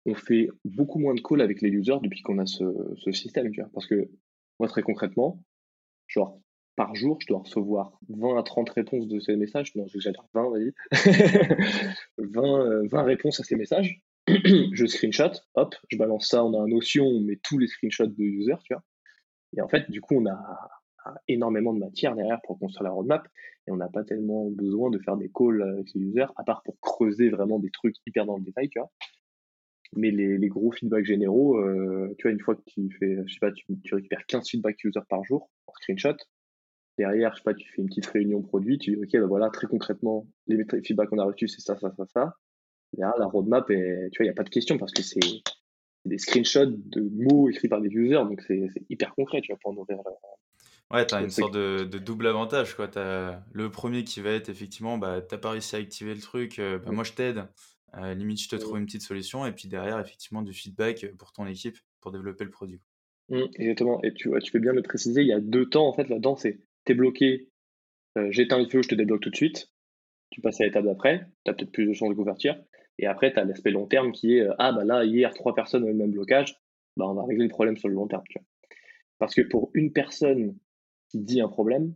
on 0.05 0.15
fait 0.15 0.49
beaucoup 0.65 0.99
moins 0.99 1.15
de 1.15 1.21
calls 1.21 1.41
avec 1.41 1.61
les 1.61 1.71
users 1.71 1.99
depuis 2.03 2.23
qu'on 2.23 2.39
a 2.39 2.47
ce, 2.47 2.65
système. 3.13 3.51
Parce 3.73 3.87
que 3.87 4.11
moi, 4.59 4.69
très 4.69 4.83
concrètement, 4.83 5.43
genre, 6.13 6.41
par 6.77 6.95
jour, 6.95 7.19
je 7.21 7.27
dois 7.27 7.41
recevoir 7.41 7.99
20 8.09 8.39
à 8.39 8.43
30 8.43 8.71
réponses 8.71 9.09
de 9.09 9.21
ces 9.21 9.37
messages. 9.37 9.75
Non, 9.75 9.87
j'allais 9.95 10.17
20, 10.35 10.51
vas-y. 10.51 10.73
20, 12.19 12.87
20 12.87 13.03
réponses 13.03 13.41
à 13.41 13.45
ces 13.45 13.57
messages. 13.57 14.01
je 14.29 14.87
screenshot, 14.87 15.33
hop, 15.55 15.75
je 15.89 15.99
balance 15.99 16.29
ça, 16.29 16.45
on 16.45 16.55
a 16.59 16.63
un 16.63 16.69
Notion, 16.69 17.05
on 17.05 17.21
met 17.21 17.41
tous 17.43 17.59
les 17.59 17.67
screenshots 17.67 18.07
de 18.07 18.23
users, 18.23 18.63
tu 18.65 18.73
vois. 18.73 18.83
Et 19.57 19.61
en 19.61 19.69
fait, 19.69 19.91
du 19.91 20.01
coup, 20.01 20.17
on 20.17 20.27
a 20.27 20.39
énormément 21.29 21.75
de 21.75 21.81
matière 21.81 22.15
derrière 22.15 22.41
pour 22.43 22.59
construire 22.59 22.85
la 22.85 22.91
roadmap 22.91 23.27
et 23.67 23.71
on 23.71 23.77
n'a 23.77 23.89
pas 23.89 24.05
tellement 24.05 24.49
besoin 24.51 24.91
de 24.91 24.99
faire 24.99 25.17
des 25.17 25.31
calls 25.31 25.63
avec 25.63 25.93
les 25.95 26.01
users, 26.01 26.27
à 26.37 26.45
part 26.45 26.63
pour 26.63 26.79
creuser 26.81 27.29
vraiment 27.29 27.59
des 27.59 27.71
trucs 27.71 27.97
hyper 28.07 28.27
dans 28.27 28.37
le 28.37 28.45
détail, 28.45 28.69
tu 28.69 28.79
vois. 28.79 28.91
Mais 29.95 30.11
les, 30.11 30.39
les 30.39 30.49
gros 30.49 30.73
feedbacks 30.73 31.05
généraux, 31.05 31.59
euh, 31.59 32.15
tu 32.19 32.23
vois, 32.23 32.33
une 32.33 32.41
fois 32.41 32.55
que 32.55 32.63
tu 32.67 32.91
fais, 32.99 33.19
je 33.27 33.33
sais 33.33 33.41
pas, 33.41 33.53
tu, 33.53 33.65
tu 33.85 33.95
récupères 33.95 34.25
15 34.27 34.49
feedbacks 34.49 34.83
users 34.85 35.01
par 35.09 35.23
jour 35.25 35.51
en 35.67 35.73
screenshot. 35.75 36.17
Derrière, 36.99 37.33
je 37.33 37.39
sais 37.39 37.43
pas, 37.45 37.55
tu 37.55 37.69
fais 37.71 37.83
une 37.83 37.89
petite 37.89 38.07
réunion 38.07 38.43
produit, 38.43 38.79
tu 38.79 38.93
dis, 38.93 38.97
OK, 38.97 39.13
ben 39.13 39.27
voilà, 39.27 39.51
très 39.51 39.67
concrètement, 39.67 40.27
les 40.47 40.65
feedbacks 40.83 41.09
qu'on 41.09 41.19
a 41.19 41.25
reçus, 41.25 41.49
c'est 41.49 41.61
ça, 41.61 41.79
ça, 41.79 41.93
ça, 41.97 42.07
ça. 42.07 42.35
Derrière, 42.95 43.19
la 43.19 43.27
roadmap, 43.27 43.71
et, 43.71 44.09
tu 44.13 44.19
vois, 44.19 44.25
il 44.25 44.29
n'y 44.29 44.31
a 44.31 44.35
pas 44.35 44.45
de 44.45 44.51
question 44.51 44.79
parce 44.79 44.93
que 44.93 45.03
c'est 45.03 45.21
des 46.05 46.19
screenshots 46.19 46.67
de 46.67 47.09
mots 47.13 47.49
écrits 47.49 47.69
par 47.69 47.81
des 47.81 47.89
users, 47.89 48.25
donc 48.25 48.41
c'est 48.47 48.69
hyper 48.91 49.15
concret, 49.15 49.41
tu 49.41 49.53
vois, 49.53 49.59
pour 49.63 49.73
nourrir. 49.73 49.99
Ouais, 50.93 51.07
tu 51.07 51.15
as 51.15 51.23
une 51.23 51.31
sorte 51.31 51.55
de, 51.55 51.85
de, 51.85 51.99
double 51.99 52.27
avantage, 52.27 52.75
quoi. 52.75 52.91
As 52.97 53.43
le 53.53 53.71
premier 53.71 54.05
qui 54.05 54.21
va 54.21 54.31
être 54.31 54.51
effectivement, 54.51 54.99
bah, 54.99 55.23
t'as 55.23 55.39
pas 55.39 55.51
réussi 55.51 55.75
à 55.77 55.79
activer 55.79 56.15
le 56.15 56.21
truc, 56.21 56.59
euh, 56.59 56.79
bah, 56.79 56.93
moi 56.93 57.05
je 57.05 57.13
t'aide. 57.13 57.45
Euh, 57.99 58.15
limite, 58.15 58.41
je 58.41 58.49
te 58.49 58.57
trouve 58.57 58.79
une 58.79 58.87
petite 58.87 59.03
solution 59.03 59.45
et 59.45 59.53
puis 59.53 59.69
derrière, 59.69 59.99
effectivement, 59.99 60.43
du 60.43 60.53
feedback 60.53 61.07
pour 61.19 61.33
ton 61.33 61.47
équipe 61.47 61.77
pour 62.01 62.11
développer 62.11 62.45
le 62.45 62.51
produit. 62.51 62.81
Mmh, 63.29 63.43
exactement. 63.57 64.03
Et 64.03 64.15
tu, 64.15 64.31
tu 64.43 64.53
peux 64.53 64.59
bien 64.59 64.73
le 64.73 64.83
préciser, 64.83 65.21
il 65.23 65.29
y 65.29 65.33
a 65.33 65.41
deux 65.41 65.69
temps 65.69 65.87
en 65.87 65.93
fait 65.93 66.09
là-dedans 66.09 66.37
c'est 66.37 66.61
t'es 66.85 66.95
bloqué, 66.95 67.49
euh, 68.19 68.29
j'éteins 68.31 68.59
le 68.59 68.69
feu, 68.69 68.83
je 68.83 68.89
te 68.89 68.95
débloque 68.95 69.21
tout 69.21 69.31
de 69.31 69.37
suite. 69.37 69.71
Tu 70.31 70.41
passes 70.41 70.61
à 70.61 70.65
l'étape 70.65 70.85
d'après, 70.85 71.27
tu 71.45 71.51
as 71.51 71.55
peut-être 71.55 71.73
plus 71.73 71.87
de 71.87 71.93
chances 71.93 72.11
de 72.11 72.15
couverture. 72.15 72.57
Et 72.99 73.07
après, 73.07 73.33
tu 73.33 73.39
as 73.39 73.45
l'aspect 73.45 73.71
long 73.71 73.87
terme 73.87 74.13
qui 74.13 74.37
est 74.37 74.43
euh, 74.43 74.55
ah 74.59 74.73
bah 74.73 74.85
là, 74.85 75.05
hier, 75.05 75.33
trois 75.35 75.55
personnes 75.55 75.85
ont 75.85 75.89
le 75.89 75.95
même 75.95 76.11
blocage, 76.11 76.57
bah, 76.97 77.07
on 77.07 77.15
va 77.15 77.25
régler 77.25 77.45
le 77.45 77.51
problème 77.51 77.77
sur 77.77 77.89
le 77.89 77.95
long 77.95 78.07
terme. 78.07 78.23
Tu 78.29 78.39
vois. 78.39 78.47
Parce 79.19 79.35
que 79.35 79.43
pour 79.43 79.71
une 79.75 79.93
personne 79.93 80.57
qui 81.11 81.21
dit 81.21 81.41
un 81.41 81.49
problème, 81.49 81.95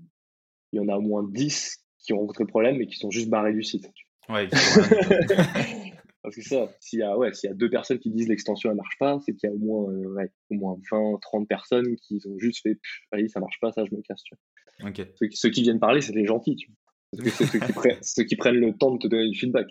il 0.73 0.77
y 0.77 0.81
en 0.81 0.89
a 0.89 0.97
au 0.97 1.01
moins 1.01 1.27
10 1.29 1.85
qui 1.99 2.13
ont 2.13 2.21
rencontré 2.21 2.45
le 2.45 2.49
problème 2.49 2.81
et 2.81 2.87
qui 2.87 2.97
sont 2.97 3.11
juste 3.11 3.29
barrés 3.29 3.53
du 3.53 3.63
site. 3.63 3.91
Ouais, 4.29 4.49
Parce 6.27 6.35
que 6.35 6.43
ça, 6.43 6.69
s'il 6.81 6.99
y, 6.99 7.03
a, 7.03 7.17
ouais, 7.17 7.33
s'il 7.33 7.49
y 7.49 7.53
a 7.53 7.55
deux 7.55 7.71
personnes 7.71 8.01
qui 8.01 8.11
disent 8.11 8.27
l'extension 8.27 8.69
elle 8.69 8.77
marche 8.77 8.99
pas, 8.99 9.21
c'est 9.25 9.33
qu'il 9.33 9.49
y 9.49 9.53
a 9.53 9.55
au 9.55 9.59
moins, 9.59 9.93
euh, 9.93 10.13
ouais, 10.15 10.33
au 10.51 10.55
moins 10.57 10.77
20, 10.91 11.19
30 11.23 11.47
personnes 11.47 11.95
qui 12.03 12.21
ont 12.27 12.37
juste 12.37 12.63
fait 12.65 12.81
allez, 13.13 13.29
ça 13.29 13.39
marche 13.39 13.61
pas, 13.61 13.71
ça 13.71 13.85
je 13.89 13.95
me 13.95 14.03
casse. 14.03 14.25
Tu 14.25 14.35
vois. 14.35 14.91
Ceux, 15.31 15.51
qui 15.51 15.63
viennent 15.63 15.79
parler, 15.79 16.01
c'est 16.01 16.13
les 16.15 16.27
gentils. 16.27 16.57
Tu 16.57 16.67
vois. 16.67 16.77
Parce 17.13 17.23
que 17.23 17.31
c'est 17.31 17.47
ceux 17.47 17.61
qui, 17.65 17.73
prennent, 17.75 17.99
ceux 18.03 18.25
qui 18.25 18.35
prennent 18.35 18.57
le 18.57 18.77
temps 18.77 18.91
de 18.91 18.99
te 18.99 19.07
donner 19.07 19.29
du 19.29 19.39
feedback. 19.39 19.69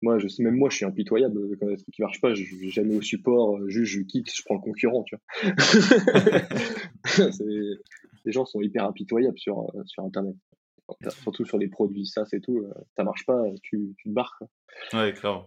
Moi, 0.00 0.18
je 0.18 0.26
même 0.42 0.56
moi, 0.56 0.70
je 0.70 0.76
suis 0.76 0.86
impitoyable. 0.86 1.38
Quand 1.58 1.66
il 1.66 1.70
y 1.70 1.72
a 1.74 1.76
des 1.76 1.82
trucs 1.82 1.94
qui 1.94 2.00
marchent 2.00 2.22
pas, 2.22 2.32
je, 2.32 2.44
vais 2.56 2.70
jamais 2.70 2.96
au 2.96 3.02
support, 3.02 3.58
euh, 3.58 3.68
juste 3.68 3.92
je 3.92 4.00
quitte, 4.00 4.34
je 4.34 4.42
prends 4.46 4.54
le 4.54 4.62
concurrent. 4.62 5.04
Tu 5.04 5.16
vois. 5.16 5.52
les 8.24 8.32
gens 8.32 8.46
sont 8.46 8.62
hyper 8.62 8.86
impitoyables 8.86 9.38
sur, 9.38 9.60
euh, 9.60 9.82
sur 9.84 10.02
Internet 10.02 10.34
surtout 11.22 11.44
sur 11.44 11.56
les 11.56 11.68
produits 11.68 12.04
ça 12.04 12.24
c'est 12.26 12.40
tout, 12.40 12.66
ça 12.96 13.04
marche 13.04 13.24
pas, 13.24 13.44
tu, 13.62 13.94
tu 13.96 14.08
te 14.08 14.12
barres. 14.12 14.34
Quoi. 14.38 14.48
Ouais, 14.92 15.12
clairement. 15.12 15.46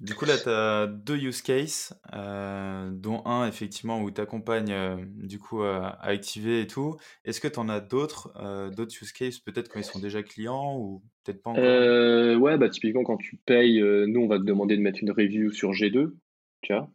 Du 0.00 0.14
coup, 0.14 0.24
là, 0.24 0.36
tu 0.36 0.48
as 0.48 0.86
deux 0.86 1.16
use 1.16 1.42
cases, 1.42 1.94
euh, 2.12 2.90
dont 2.90 3.22
un, 3.24 3.46
effectivement, 3.46 4.02
où 4.02 4.10
tu 4.10 4.20
accompagnes 4.20 4.72
euh, 4.72 4.96
du 5.06 5.38
coup, 5.38 5.62
à 5.62 5.96
activer 6.04 6.60
et 6.60 6.66
tout. 6.66 6.96
Est-ce 7.24 7.40
que 7.40 7.48
tu 7.48 7.58
en 7.58 7.68
as 7.68 7.80
d'autres, 7.80 8.32
euh, 8.36 8.70
d'autres 8.70 8.94
use 9.00 9.12
cases, 9.12 9.38
peut-être 9.38 9.68
quand 9.68 9.78
ils 9.78 9.84
sont 9.84 10.00
déjà 10.00 10.22
clients 10.22 10.76
ou 10.76 11.02
peut-être 11.24 11.42
pas 11.42 11.50
encore? 11.50 12.42
Ouais, 12.42 12.58
bah, 12.58 12.68
typiquement, 12.68 13.04
quand 13.04 13.16
tu 13.16 13.36
payes, 13.46 13.80
nous, 13.80 14.20
on 14.20 14.28
va 14.28 14.38
te 14.38 14.44
demander 14.44 14.76
de 14.76 14.82
mettre 14.82 14.98
une 15.02 15.12
review 15.12 15.52
sur 15.52 15.70
G2, 15.70 16.14
tu 16.62 16.72
vois, 16.72 16.90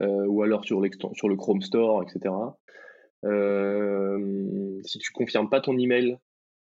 ou 0.00 0.42
alors 0.42 0.64
sur, 0.64 0.80
le 0.80 1.36
Chrome 1.36 1.62
Store, 1.62 2.02
etc. 2.02 2.34
si 4.84 4.98
tu 4.98 5.12
confirmes 5.12 5.48
pas 5.48 5.60
ton 5.60 5.78
email, 5.78 6.18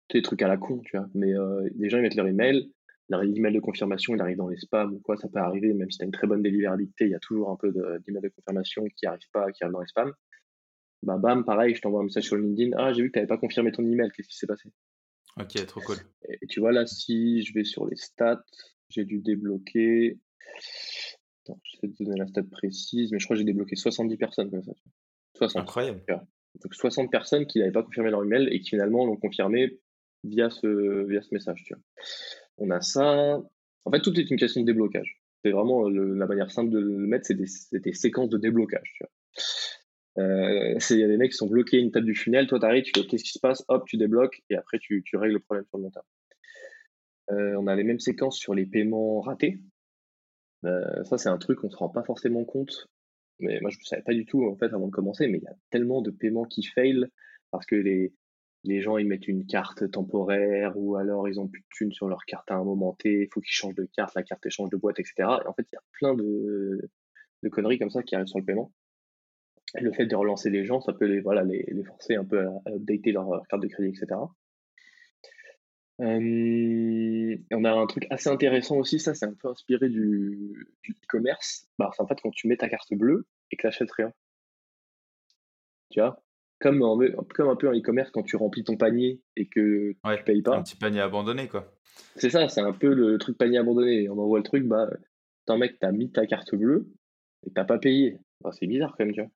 c'est 0.10 0.20
des 0.20 0.22
trucs 0.22 0.42
à 0.42 0.48
la 0.48 0.56
con, 0.56 0.80
tu 0.86 0.96
vois, 0.96 1.08
mais 1.14 1.34
les 1.78 1.90
gens 1.90 1.98
ils 1.98 2.04
mettent 2.04 2.16
leur 2.16 2.28
email, 2.28 2.72
l'email 3.10 3.54
de 3.54 3.60
confirmation, 3.60 4.16
il 4.16 4.22
arrive 4.22 4.38
dans 4.38 4.50
les 4.50 4.58
spams 4.58 4.94
ou 4.94 5.00
quoi, 5.00 5.18
ça 5.18 5.30
peut 5.30 5.40
arriver, 5.40 5.74
même 5.74 5.90
si 5.90 5.98
tu 5.98 6.04
as 6.04 6.06
une 6.06 6.12
très 6.12 6.28
bonne 6.28 6.42
délivrabilité, 6.42 7.06
il 7.06 7.12
y 7.12 7.16
a 7.16 7.20
toujours 7.20 7.50
un 7.50 7.56
peu 7.56 7.72
d'email 7.72 8.22
de, 8.22 8.30
confirmation 8.30 8.86
qui 8.96 9.06
arrive 9.06 9.28
pas, 9.32 9.52
qui 9.52 9.64
arrive 9.64 9.74
dans 9.74 9.82
les 9.82 9.88
spams. 9.88 10.14
Bah 11.04 11.18
bam, 11.18 11.46
pareil, 11.46 11.76
je 11.76 11.82
t'envoie 11.82 12.02
un 12.02 12.06
message 12.06 12.26
sur 12.26 12.38
LinkedIn, 12.38 12.72
ah 12.78 12.92
j'ai 12.92 13.04
vu 13.04 13.10
que 13.10 13.14
tu 13.14 13.20
n'avais 13.20 13.28
pas 13.28 13.38
confirmé 13.38 13.72
ton 13.72 13.86
email, 13.86 14.10
qu'est-ce 14.16 14.28
qui 14.28 14.36
s'est 14.36 14.48
passé? 14.48 14.70
Ok, 15.40 15.66
trop 15.68 15.82
cool. 15.82 15.98
Et, 16.28 16.48
tu 16.48 16.60
vois 16.60 16.72
là, 16.72 16.86
si 16.86 17.44
je 17.44 17.54
vais 17.54 17.64
sur 17.64 17.86
les 17.86 17.96
stats, 17.96 18.44
j'ai 18.90 19.06
dû 19.06 19.20
débloquer. 19.20 20.20
Attends, 21.44 21.60
je 21.64 21.78
vais 21.82 21.94
te 21.94 22.04
donner 22.04 22.18
la 22.18 22.28
stat 22.28 22.44
précise, 22.44 23.12
mais 23.12 23.20
je 23.20 23.26
crois 23.26 23.36
que 23.36 23.40
j'ai 23.40 23.46
débloqué 23.46 23.76
70 23.76 24.18
personnes 24.18 24.50
comme 24.50 24.64
ça. 24.64 24.72
60. 25.36 25.62
Incroyable. 25.62 26.04
Donc 26.08 26.74
60 26.74 27.12
personnes 27.12 27.46
qui 27.46 27.60
n'avaient 27.60 27.72
pas 27.72 27.84
confirmé 27.84 28.10
leur 28.10 28.24
email 28.24 28.48
et 28.52 28.60
qui 28.60 28.70
finalement 28.70 29.06
l'ont 29.06 29.18
confirmé 29.18 29.80
via 30.24 30.50
ce, 30.50 31.06
via 31.08 31.22
ce 31.22 31.30
message. 31.32 31.64
Tu 31.64 31.76
vois. 31.76 31.84
On 32.58 32.70
a 32.70 32.82
ça. 32.82 33.40
En 33.86 33.92
fait, 33.92 34.02
tout 34.02 34.20
est 34.20 34.30
une 34.30 34.38
question 34.38 34.62
de 34.62 34.66
déblocage. 34.66 35.22
C'est 35.44 35.52
vraiment 35.52 35.88
la 35.88 36.26
manière 36.26 36.52
simple 36.52 36.72
de 36.72 36.80
le 36.80 37.08
mettre, 37.08 37.26
c'est 37.28 37.36
des, 37.36 37.94
séquences 37.94 38.30
de 38.30 38.38
déblocage. 38.38 39.00
Euh, 40.18 40.78
il 40.90 41.00
y 41.00 41.04
a 41.04 41.08
des 41.08 41.18
mecs 41.18 41.32
qui 41.32 41.38
sont 41.38 41.48
bloqués 41.48 41.78
à 41.78 41.80
une 41.80 41.92
table 41.92 42.08
du 42.08 42.16
funnel, 42.16 42.48
toi 42.48 42.60
tu 42.60 42.66
arrives, 42.66 42.84
tu 42.84 42.92
fais 42.96 43.06
qu'est-ce 43.06 43.24
qui 43.24 43.32
se 43.32 43.40
passe, 43.40 43.64
hop, 43.68 43.86
tu 43.86 43.98
débloques 43.98 44.42
et 44.50 44.56
après 44.56 44.80
tu, 44.80 45.04
règles 45.14 45.36
le 45.36 45.40
problème 45.40 45.66
sur 45.68 45.78
le 45.78 45.84
long 45.84 45.92
terme. 45.92 46.06
Euh, 47.32 47.56
on 47.60 47.68
a 47.68 47.76
les 47.76 47.84
mêmes 47.84 48.00
séquences 48.00 48.38
sur 48.38 48.56
les 48.56 48.66
paiements 48.66 49.22
ratés. 49.22 49.60
Euh, 50.66 51.04
ça, 51.04 51.20
c'est 51.20 51.30
un 51.30 51.38
truc 51.38 51.60
qu'on 51.60 51.68
ne 51.68 51.72
se 51.72 51.78
rend 51.78 51.90
pas 51.90 52.04
forcément 52.04 52.46
compte. 52.46 52.88
Mais 53.40 53.60
moi, 53.62 53.70
je 53.70 53.78
ne 53.78 53.84
savais 53.84 54.02
pas 54.02 54.14
du 54.14 54.26
tout 54.26 54.44
en 54.46 54.56
fait 54.56 54.74
avant 54.74 54.88
de 54.88 54.92
commencer, 54.92 55.28
mais 55.28 55.38
il 55.38 55.44
y 55.44 55.48
a 55.48 55.56
tellement 55.70 56.02
de 56.02 56.10
paiements 56.10 56.46
qui 56.46 56.64
fail 56.64 57.06
parce 57.52 57.68
que 57.68 57.76
les, 57.76 58.12
les 58.68 58.82
gens 58.82 58.98
ils 58.98 59.08
mettent 59.08 59.28
une 59.28 59.46
carte 59.46 59.90
temporaire 59.92 60.74
ou 60.76 60.96
alors 60.96 61.28
ils 61.28 61.40
ont 61.40 61.48
plus 61.48 61.62
de 61.62 61.68
thunes 61.70 61.92
sur 61.92 62.08
leur 62.08 62.26
carte 62.26 62.52
à 62.52 62.56
un 62.56 62.64
moment 62.64 62.94
T, 62.94 63.24
il 63.24 63.30
faut 63.34 63.42
qu'ils 63.42 63.54
changent 63.54 63.76
de 63.76 63.88
carte, 63.96 64.14
la 64.16 64.24
carte 64.24 64.48
change 64.50 64.70
de 64.70 64.78
boîte, 64.78 65.00
etc. 65.00 65.14
Et 65.20 65.48
en 65.48 65.54
fait, 65.54 65.66
il 65.72 65.76
y 65.76 65.78
a 65.78 65.84
plein 65.94 66.14
de, 66.14 66.90
conneries 67.50 67.80
comme 67.80 67.90
ça 67.90 68.04
qui 68.04 68.16
arrivent 68.16 68.28
sur 68.28 68.40
le 68.40 68.46
paiement. 68.46 68.72
Le 69.76 69.92
fait 69.92 70.06
de 70.06 70.16
relancer 70.16 70.50
les 70.50 70.66
gens, 70.66 70.80
ça 70.82 70.94
peut 70.94 71.06
les, 71.06 71.22
forcer 71.84 72.16
un 72.16 72.26
peu 72.26 72.40
à, 72.40 72.62
updater 72.70 73.12
leur, 73.12 73.42
carte 73.48 73.62
de 73.62 73.68
crédit, 73.68 73.90
etc. 73.90 74.20
et 76.00 77.42
on 77.52 77.64
a 77.64 77.72
un 77.72 77.88
truc 77.88 78.08
assez 78.10 78.30
intéressant 78.30 78.78
aussi, 78.78 79.00
ça 79.00 79.14
c'est 79.14 79.26
un 79.26 79.34
peu 79.34 79.50
inspiré 79.50 79.90
du, 79.90 80.68
e-commerce. 80.90 81.68
Bah, 81.80 81.90
c'est 81.96 82.02
en 82.02 82.08
fait 82.08 82.20
quand 82.22 82.32
tu 82.32 82.48
mets 82.48 82.58
ta 82.58 82.70
carte 82.70 82.94
bleue 82.94 83.26
et 83.52 83.56
que 83.56 83.62
tu 83.62 83.68
n'achètes 83.68 83.92
rien. 83.92 84.14
Tu 85.90 86.00
vois? 86.00 86.22
Comme, 86.60 86.80
comme 87.36 87.50
un 87.50 87.56
peu 87.56 87.70
en 87.70 87.74
e-commerce 87.74 88.12
quand 88.12 88.24
tu 88.24 88.36
remplis 88.36 88.64
ton 88.64 88.78
panier 88.78 89.22
et 89.36 89.48
que 89.48 89.92
tu 89.92 90.24
payes 90.26 90.42
pas. 90.42 90.58
Un 90.58 90.64
petit 90.64 90.76
panier 90.76 91.02
abandonné, 91.02 91.48
quoi. 91.48 91.74
C'est 92.16 92.30
ça, 92.30 92.48
c'est 92.50 92.62
un 92.62 92.74
peu 92.74 92.94
le 92.94 93.18
truc 93.18 93.38
panier 93.38 93.58
abandonné. 93.58 94.10
On 94.10 94.18
envoie 94.18 94.40
le 94.40 94.44
truc, 94.44 94.66
bah, 94.66 94.90
un 95.48 95.58
mec, 95.58 95.80
t'as 95.80 95.92
mis 95.92 96.12
ta 96.12 96.26
carte 96.26 96.54
bleue 96.56 96.88
et 97.46 97.52
t'as 97.52 97.64
pas 97.64 97.80
payé. 97.80 98.18
c'est 98.52 98.68
bizarre 98.68 98.96
quand 98.98 99.06
même, 99.06 99.14
tu 99.14 99.22
vois. 99.22 99.32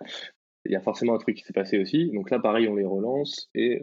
il 0.65 0.71
y 0.71 0.75
a 0.75 0.81
forcément 0.81 1.15
un 1.15 1.19
truc 1.19 1.37
qui 1.37 1.43
s'est 1.43 1.53
passé 1.53 1.79
aussi. 1.79 2.11
Donc 2.11 2.29
là, 2.31 2.39
pareil, 2.39 2.67
on 2.67 2.75
les 2.75 2.85
relance 2.85 3.49
et 3.55 3.81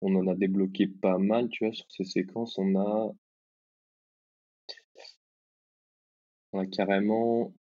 on 0.00 0.14
en 0.14 0.26
a 0.26 0.34
débloqué 0.34 0.86
pas 0.86 1.18
mal, 1.18 1.48
tu 1.48 1.64
vois, 1.64 1.74
sur 1.74 1.86
ces 1.90 2.04
séquences. 2.04 2.58
On 2.58 2.76
a, 2.76 3.10
on 6.52 6.60
a 6.60 6.66
carrément 6.66 7.54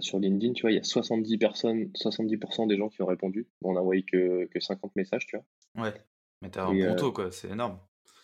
sur 0.00 0.18
LinkedIn, 0.18 0.52
tu 0.52 0.62
vois, 0.62 0.72
il 0.72 0.76
y 0.76 0.80
a 0.80 0.84
70 0.84 1.38
personnes, 1.38 1.90
70% 1.94 2.66
des 2.68 2.76
gens 2.76 2.88
qui 2.88 3.02
ont 3.02 3.06
répondu. 3.06 3.48
on 3.62 3.74
n'a 3.74 3.80
envoyé 3.80 4.02
que, 4.02 4.46
que 4.46 4.60
50 4.60 4.94
messages, 4.96 5.26
tu 5.26 5.36
vois. 5.36 5.84
Ouais, 5.84 5.94
mais 6.42 6.50
t'as 6.50 6.66
un 6.66 6.74
bon 6.74 6.96
taux, 6.96 7.12
quoi, 7.12 7.30
c'est 7.30 7.50
énorme. 7.50 7.78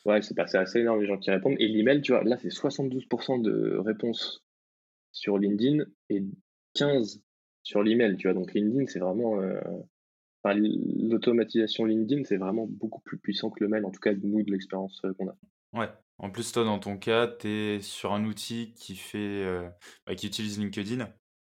Ouais, 0.06 0.22
c'est 0.22 0.38
assez 0.38 0.80
énorme 0.80 1.00
les 1.00 1.06
gens 1.06 1.18
qui 1.18 1.30
répondent. 1.30 1.56
Et 1.58 1.68
l'email, 1.68 2.00
tu 2.00 2.12
vois, 2.12 2.24
là, 2.24 2.38
c'est 2.38 2.48
72% 2.48 3.42
de 3.42 3.76
réponses 3.78 4.44
sur 5.12 5.38
LinkedIn 5.38 5.84
et 6.08 6.24
15% 6.76 7.20
sur 7.62 7.82
l'email, 7.82 8.16
tu 8.16 8.26
vois. 8.26 8.34
Donc 8.34 8.54
LinkedIn, 8.54 8.86
c'est 8.86 9.00
vraiment. 9.00 9.40
Euh, 9.40 9.60
l'automatisation 10.44 11.84
LinkedIn, 11.84 12.24
c'est 12.24 12.38
vraiment 12.38 12.66
beaucoup 12.66 13.02
plus 13.02 13.18
puissant 13.18 13.50
que 13.50 13.62
le 13.62 13.68
mail, 13.68 13.84
en 13.84 13.90
tout 13.90 14.00
cas, 14.00 14.14
nous, 14.14 14.42
de 14.42 14.50
l'expérience 14.50 15.00
euh, 15.04 15.12
qu'on 15.14 15.28
a. 15.28 15.36
Ouais. 15.74 15.88
En 16.18 16.30
plus, 16.30 16.52
toi, 16.52 16.64
dans 16.64 16.78
ton 16.78 16.96
cas, 16.96 17.26
tu 17.26 17.48
es 17.48 17.80
sur 17.80 18.12
un 18.12 18.24
outil 18.24 18.74
qui 18.74 18.96
fait, 18.96 19.18
euh, 19.18 19.68
bah, 20.06 20.14
qui 20.14 20.26
utilise 20.26 20.58
LinkedIn. 20.58 21.08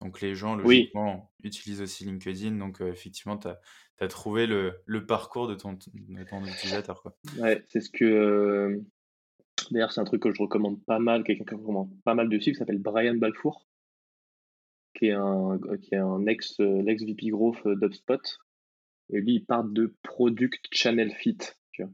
Donc 0.05 0.21
les 0.21 0.35
gens, 0.35 0.55
logiquement, 0.55 1.33
utilisent 1.43 1.81
aussi 1.81 2.05
LinkedIn. 2.05 2.59
Donc 2.59 2.83
effectivement, 2.83 3.39
tu 3.39 3.49
as, 3.49 4.09
trouvé 4.09 4.47
le, 4.47 4.75
le, 4.85 5.07
parcours 5.07 5.49
de 5.49 5.55
ton, 5.55 5.73
de 5.73 6.25
ton 6.25 6.45
utilisateur. 6.45 7.03
Quoi. 7.03 7.17
Ouais, 7.39 7.65
c'est 7.69 7.81
ce 7.81 7.91
que. 7.91 8.83
D'ailleurs, 9.71 9.93
c'est 9.93 10.03
un 10.03 10.05
truc 10.05 10.23
que 10.23 10.31
je 10.31 10.43
recommande 10.43 10.85
pas 10.85 10.99
mal, 10.99 11.25
quelqu'un 11.25 11.45
qui 11.45 11.55
recommande 11.55 11.91
pas 12.05 12.15
mal 12.15 12.29
dessus, 12.29 12.53
qui 12.53 12.59
s'appelle 12.59 12.81
Brian 12.83 13.15
Balfour, 13.15 13.67
qui 14.95 15.07
est 15.07 15.13
un, 15.13 15.59
qui 15.81 15.95
est 15.95 15.99
un 15.99 16.27
ex, 16.27 16.61
ex-VP 16.61 17.31
Growth 17.31 17.67
d'UpSpot. 17.67 18.21
Et 19.11 19.21
lui, 19.21 19.37
il 19.37 19.45
parle 19.45 19.73
de 19.73 19.95
Product 20.03 20.67
Channel 20.71 21.13
Fit. 21.13 21.39
Tu 21.73 21.83
vois. 21.83 21.93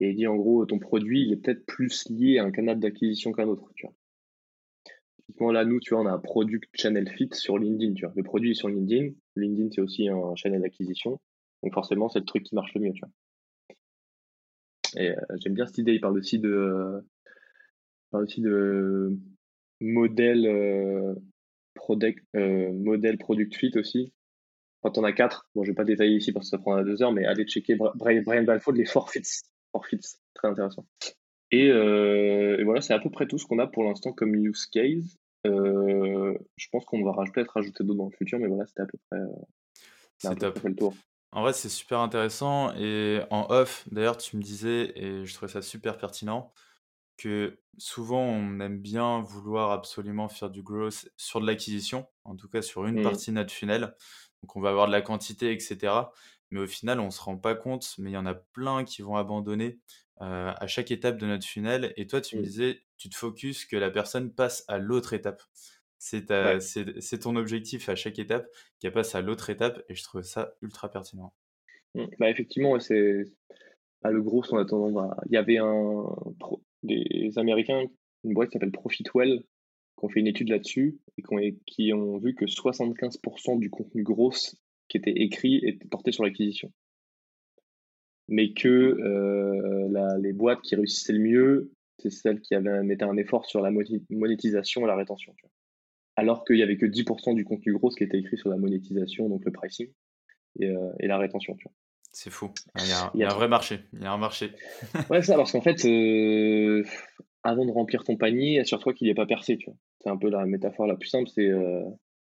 Et 0.00 0.10
il 0.10 0.16
dit 0.16 0.26
en 0.26 0.36
gros, 0.36 0.64
ton 0.64 0.78
produit, 0.78 1.22
il 1.22 1.32
est 1.32 1.36
peut-être 1.36 1.66
plus 1.66 2.08
lié 2.08 2.38
à 2.38 2.44
un 2.44 2.50
canal 2.50 2.80
d'acquisition 2.80 3.32
qu'un 3.32 3.48
autre. 3.48 3.70
Tu 3.74 3.86
vois. 3.86 3.94
Là, 5.40 5.64
nous, 5.64 5.80
tu 5.80 5.94
vois, 5.94 6.02
on 6.02 6.06
a 6.06 6.12
un 6.12 6.18
Product 6.18 6.68
Channel 6.74 7.08
Fit 7.08 7.28
sur 7.32 7.58
LinkedIn. 7.58 7.94
Tu 7.94 8.04
vois. 8.04 8.14
Le 8.16 8.22
produit 8.22 8.52
est 8.52 8.54
sur 8.54 8.68
LinkedIn. 8.68 9.12
LinkedIn, 9.36 9.68
c'est 9.72 9.80
aussi 9.80 10.08
un 10.08 10.34
channel 10.36 10.62
d'acquisition. 10.62 11.20
Donc 11.62 11.74
forcément, 11.74 12.08
c'est 12.08 12.20
le 12.20 12.24
truc 12.24 12.44
qui 12.44 12.54
marche 12.54 12.72
le 12.74 12.80
mieux. 12.80 12.92
Tu 12.92 13.00
vois. 13.00 13.10
Et 14.96 15.10
euh, 15.10 15.36
j'aime 15.42 15.54
bien 15.54 15.66
cette 15.66 15.78
idée. 15.78 15.94
Il 15.94 16.00
parle 16.00 16.18
aussi 16.18 16.38
de, 16.38 17.04
parle 18.10 18.24
aussi 18.24 18.40
de 18.40 19.16
modèle, 19.80 20.46
euh, 20.46 21.14
product, 21.74 22.24
euh, 22.36 22.72
modèle 22.72 23.18
product 23.18 23.54
fit 23.56 23.72
aussi. 23.76 24.12
Quand 24.82 24.98
on 24.98 25.04
a 25.04 25.12
quatre, 25.12 25.48
bon, 25.54 25.64
je 25.64 25.70
vais 25.70 25.74
pas 25.74 25.84
détailler 25.84 26.16
ici 26.16 26.32
parce 26.32 26.46
que 26.46 26.50
ça 26.50 26.58
prendra 26.58 26.84
deux 26.84 27.02
heures, 27.02 27.12
mais 27.12 27.24
allez 27.24 27.44
checker 27.44 27.74
Brian, 27.74 28.22
Brian 28.22 28.44
Balfour, 28.44 28.72
les. 28.74 28.84
Forfeits, 28.84 30.20
très 30.34 30.48
intéressant. 30.48 30.86
Et, 31.50 31.66
et 31.66 32.64
voilà, 32.64 32.80
c'est 32.80 32.94
à 32.94 33.00
peu 33.00 33.10
près 33.10 33.26
tout 33.26 33.38
ce 33.38 33.46
qu'on 33.46 33.58
a 33.58 33.66
pour 33.66 33.82
l'instant 33.82 34.12
comme 34.12 34.34
use 34.36 34.66
case. 34.66 35.16
Je 35.44 36.68
pense 36.70 36.84
qu'on 36.84 37.02
va 37.04 37.12
peut-être 37.32 37.52
rajouter 37.52 37.84
d'autres 37.84 37.98
dans 37.98 38.08
le 38.10 38.16
futur, 38.16 38.38
mais 38.38 38.46
voilà, 38.46 38.66
c'était 38.66 38.82
à 38.82 38.86
peu 38.86 38.98
près, 39.10 39.20
c'est 40.18 40.38
top. 40.38 40.58
le 40.64 40.74
tour. 40.74 40.94
En 41.32 41.42
vrai, 41.42 41.52
c'est 41.52 41.68
super 41.68 41.98
intéressant. 41.98 42.72
Et 42.76 43.20
en 43.30 43.46
off, 43.50 43.84
d'ailleurs, 43.90 44.16
tu 44.16 44.36
me 44.36 44.42
disais, 44.42 44.92
et 44.94 45.26
je 45.26 45.34
trouvais 45.34 45.50
ça 45.50 45.62
super 45.62 45.98
pertinent, 45.98 46.52
que 47.16 47.58
souvent 47.76 48.22
on 48.22 48.60
aime 48.60 48.78
bien 48.78 49.20
vouloir 49.20 49.72
absolument 49.72 50.28
faire 50.28 50.50
du 50.50 50.62
growth 50.62 51.08
sur 51.16 51.40
de 51.40 51.46
l'acquisition, 51.46 52.06
en 52.24 52.36
tout 52.36 52.48
cas 52.48 52.62
sur 52.62 52.86
une 52.86 53.00
mmh. 53.00 53.02
partie 53.02 53.30
de 53.30 53.34
notre 53.36 53.52
funnel. 53.52 53.94
Donc 54.42 54.56
on 54.56 54.60
va 54.60 54.70
avoir 54.70 54.86
de 54.86 54.92
la 54.92 55.00
quantité, 55.00 55.52
etc. 55.52 55.92
Mais 56.50 56.60
au 56.60 56.66
final, 56.66 57.00
on 57.00 57.06
ne 57.06 57.10
se 57.10 57.20
rend 57.20 57.36
pas 57.36 57.54
compte, 57.54 57.94
mais 57.98 58.10
il 58.10 58.14
y 58.14 58.16
en 58.16 58.26
a 58.26 58.34
plein 58.34 58.84
qui 58.84 59.02
vont 59.02 59.16
abandonner 59.16 59.80
à 60.18 60.66
chaque 60.68 60.92
étape 60.92 61.18
de 61.18 61.26
notre 61.26 61.46
funnel. 61.46 61.92
Et 61.96 62.06
toi, 62.06 62.20
tu 62.20 62.36
me 62.36 62.40
mmh. 62.40 62.44
disais, 62.44 62.83
tu 62.96 63.08
te 63.08 63.16
focuses 63.16 63.64
que 63.64 63.76
la 63.76 63.90
personne 63.90 64.32
passe 64.32 64.64
à 64.68 64.78
l'autre 64.78 65.12
étape. 65.12 65.42
C'est 65.98 66.26
ton 66.26 67.36
objectif 67.36 67.88
à 67.88 67.96
chaque 67.96 68.18
étape 68.18 68.46
qui 68.78 68.90
passe 68.90 69.14
à 69.14 69.22
l'autre 69.22 69.50
étape 69.50 69.82
et 69.88 69.94
je 69.94 70.02
trouve 70.02 70.22
ça 70.22 70.54
ultra 70.60 70.90
pertinent. 70.90 71.32
Mmh. 71.94 72.04
Bah 72.18 72.30
effectivement, 72.30 72.78
c'est 72.78 73.24
ah, 74.02 74.10
le 74.10 74.22
gros 74.22 74.42
en 74.52 74.58
attendant. 74.58 75.10
Il 75.26 75.32
y 75.32 75.38
avait 75.38 75.56
un 75.58 76.04
des 76.82 77.32
Américains, 77.36 77.84
une 78.24 78.34
boîte 78.34 78.50
qui 78.50 78.54
s'appelle 78.54 78.70
Profitwell, 78.70 79.38
qui 79.38 80.04
ont 80.04 80.08
fait 80.08 80.20
une 80.20 80.26
étude 80.26 80.50
là-dessus 80.50 80.98
et 81.16 81.22
qui 81.22 81.34
ont, 81.34 81.40
qui 81.66 81.92
ont, 81.94 82.18
vu 82.18 82.34
que 82.34 82.44
75% 82.44 83.58
du 83.58 83.70
contenu 83.70 84.02
gros 84.02 84.32
qui 84.88 84.98
était 84.98 85.22
écrit 85.22 85.56
était 85.64 85.88
porté 85.88 86.12
sur 86.12 86.24
l'acquisition. 86.24 86.70
Mais 88.28 88.52
que 88.52 88.68
euh, 88.68 90.18
les 90.20 90.32
boîtes 90.32 90.60
qui 90.62 90.76
réussissaient 90.76 91.14
le 91.14 91.20
mieux, 91.20 91.72
c'est 91.98 92.10
celles 92.10 92.40
qui 92.40 92.54
avaient 92.54 92.82
mettaient 92.82 93.04
un 93.04 93.16
effort 93.16 93.46
sur 93.46 93.60
la 93.60 93.70
monétisation 94.10 94.82
et 94.82 94.86
la 94.86 94.96
rétention 94.96 95.34
alors 96.16 96.44
qu'il 96.44 96.56
n'y 96.56 96.62
avait 96.62 96.76
que 96.76 96.86
10% 96.86 97.34
du 97.34 97.44
contenu 97.44 97.72
gros 97.74 97.90
qui 97.90 98.04
était 98.04 98.18
écrit 98.18 98.36
sur 98.36 98.50
la 98.50 98.56
monétisation, 98.56 99.28
donc 99.28 99.44
le 99.44 99.52
pricing 99.52 99.88
et, 100.60 100.68
euh, 100.68 100.92
la 101.00 101.18
rétention. 101.18 101.56
C'est 102.12 102.30
fou. 102.30 102.52
Il 102.78 102.86
y, 102.86 103.24
a, 103.24 103.30
un 103.30 103.34
vrai 103.34 103.48
marché. 103.48 103.80
Il 103.92 104.02
y 104.02 104.06
a 104.06 104.12
un 104.12 104.18
marché. 104.18 104.52
ouais, 105.10 105.22
ça, 105.22 105.34
parce 105.34 105.50
qu'en 105.50 105.60
fait, 105.60 105.84
euh, 105.84 106.84
avant 107.42 107.66
de 107.66 107.72
remplir 107.72 108.04
ton 108.04 108.16
panier, 108.16 108.60
assure-toi 108.60 108.94
qu'il 108.94 109.08
n'est 109.08 109.14
pas 109.14 109.26
percé. 109.26 109.58
C'est 110.00 110.10
un 110.10 110.16
peu 110.16 110.30
la 110.30 110.46
métaphore 110.46 110.86
la 110.86 110.94
plus 110.94 111.08
simple. 111.08 111.28
C'est 111.28 111.48
euh, 111.48 111.82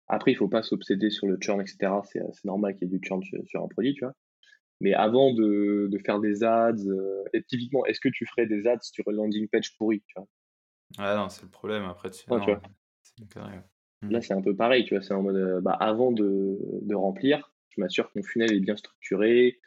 Après, 0.07 0.33
il 0.33 0.35
ne 0.35 0.39
faut 0.39 0.49
pas 0.49 0.63
s'obséder 0.63 1.09
sur 1.09 1.27
le 1.27 1.39
churn, 1.41 1.63
etc. 1.63 1.91
C'est 2.03 2.45
normal 2.45 2.75
qu'il 2.75 2.89
y 2.89 2.95
ait 2.95 2.99
du 2.99 3.03
churn 3.03 3.23
sur, 3.23 3.63
un 3.63 3.69
produit. 3.69 3.95
Tu 3.95 4.05
vois. 4.05 4.13
Mais 4.81 4.95
avant 4.95 5.33
de, 5.35 5.91
faire 6.05 6.21
des 6.21 6.45
ads, 6.45 6.77
et 7.33 7.43
typiquement, 7.43 7.85
est-ce 7.87 8.01
que 8.01 8.09
tu 8.09 8.27
ferais 8.27 8.47
des 8.47 8.67
ads 8.67 8.79
sur 8.83 9.09
une 9.09 9.17
landing 9.17 9.49
page 9.49 9.77
pourri 9.77 10.03
tu 10.07 10.15
vois? 10.17 10.29
Ah 10.99 11.17
non, 11.17 11.29
c'est 11.29 11.43
le 11.43 11.51
problème. 11.51 11.85
Après, 11.85 12.11
tu, 12.11 12.25
Mmh. 14.03 14.11
Là, 14.11 14.21
c'est 14.21 14.35
un 14.35 14.43
peu 14.43 14.55
pareil, 14.55 14.85
tu 14.85 14.95
vois, 14.95 15.03
c'est 15.03 15.15
en 15.15 15.23
mode, 15.23 15.37
euh, 15.37 15.61
bah, 15.61 15.73
avant 15.73 16.13
de, 16.13 16.59
de 16.83 16.95
remplir, 16.95 17.53
je 17.71 17.81
m'assure 17.81 18.07
que 18.07 18.19
mon 18.19 18.23
funnel 18.23 18.53
est 18.53 18.61
bien 18.61 18.77
structuré, 18.77 19.59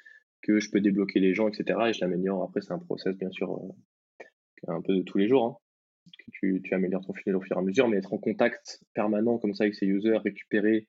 que 0.41 0.59
je 0.59 0.71
peux 0.71 0.79
débloquer 0.79 1.19
les 1.19 1.33
gens, 1.33 1.49
etc. 1.49 1.79
Et 1.89 1.93
je 1.93 2.01
l'améliore. 2.01 2.43
Après, 2.43 2.61
c'est 2.61 2.71
un 2.71 2.79
process, 2.79 3.15
bien 3.17 3.29
sûr, 3.29 3.51
euh, 3.51 4.25
un 4.67 4.81
peu 4.81 4.95
de 4.95 5.01
tous 5.01 5.17
les 5.17 5.27
jours, 5.27 5.45
hein, 5.45 5.57
que 6.17 6.31
tu, 6.31 6.61
tu, 6.63 6.73
améliores 6.73 7.05
ton 7.05 7.13
funnel 7.13 7.35
au 7.35 7.41
fur 7.41 7.57
et 7.57 7.59
à 7.59 7.63
mesure, 7.63 7.87
mais 7.87 7.97
être 7.97 8.13
en 8.13 8.17
contact 8.17 8.81
permanent 8.93 9.37
comme 9.37 9.53
ça 9.53 9.65
avec 9.65 9.75
ces 9.75 9.85
users, 9.85 10.17
récupérer 10.17 10.77
euh, 10.77 10.87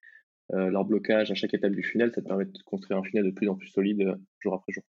leur 0.52 0.84
blocage 0.84 1.30
à 1.30 1.34
chaque 1.34 1.54
étape 1.54 1.72
du 1.72 1.82
funnel, 1.82 2.12
ça 2.14 2.20
te 2.22 2.28
permet 2.28 2.44
de 2.44 2.52
construire 2.64 2.98
un 2.98 3.02
funnel 3.02 3.24
de 3.24 3.30
plus 3.30 3.48
en 3.48 3.54
plus 3.54 3.68
solide 3.68 4.18
jour 4.40 4.54
après 4.54 4.72
jour. 4.72 4.84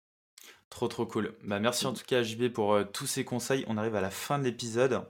Trop 0.70 0.88
trop 0.88 1.06
cool. 1.06 1.34
Bah, 1.44 1.60
merci 1.60 1.86
en 1.86 1.94
tout 1.94 2.04
cas 2.06 2.24
JB 2.24 2.50
pour 2.50 2.78
tous 2.92 3.06
ces 3.06 3.24
conseils. 3.24 3.64
On 3.68 3.78
arrive 3.78 3.96
à 3.96 4.02
la 4.02 4.10
fin 4.10 4.40
de 4.40 4.44
l'épisode. 4.44 5.04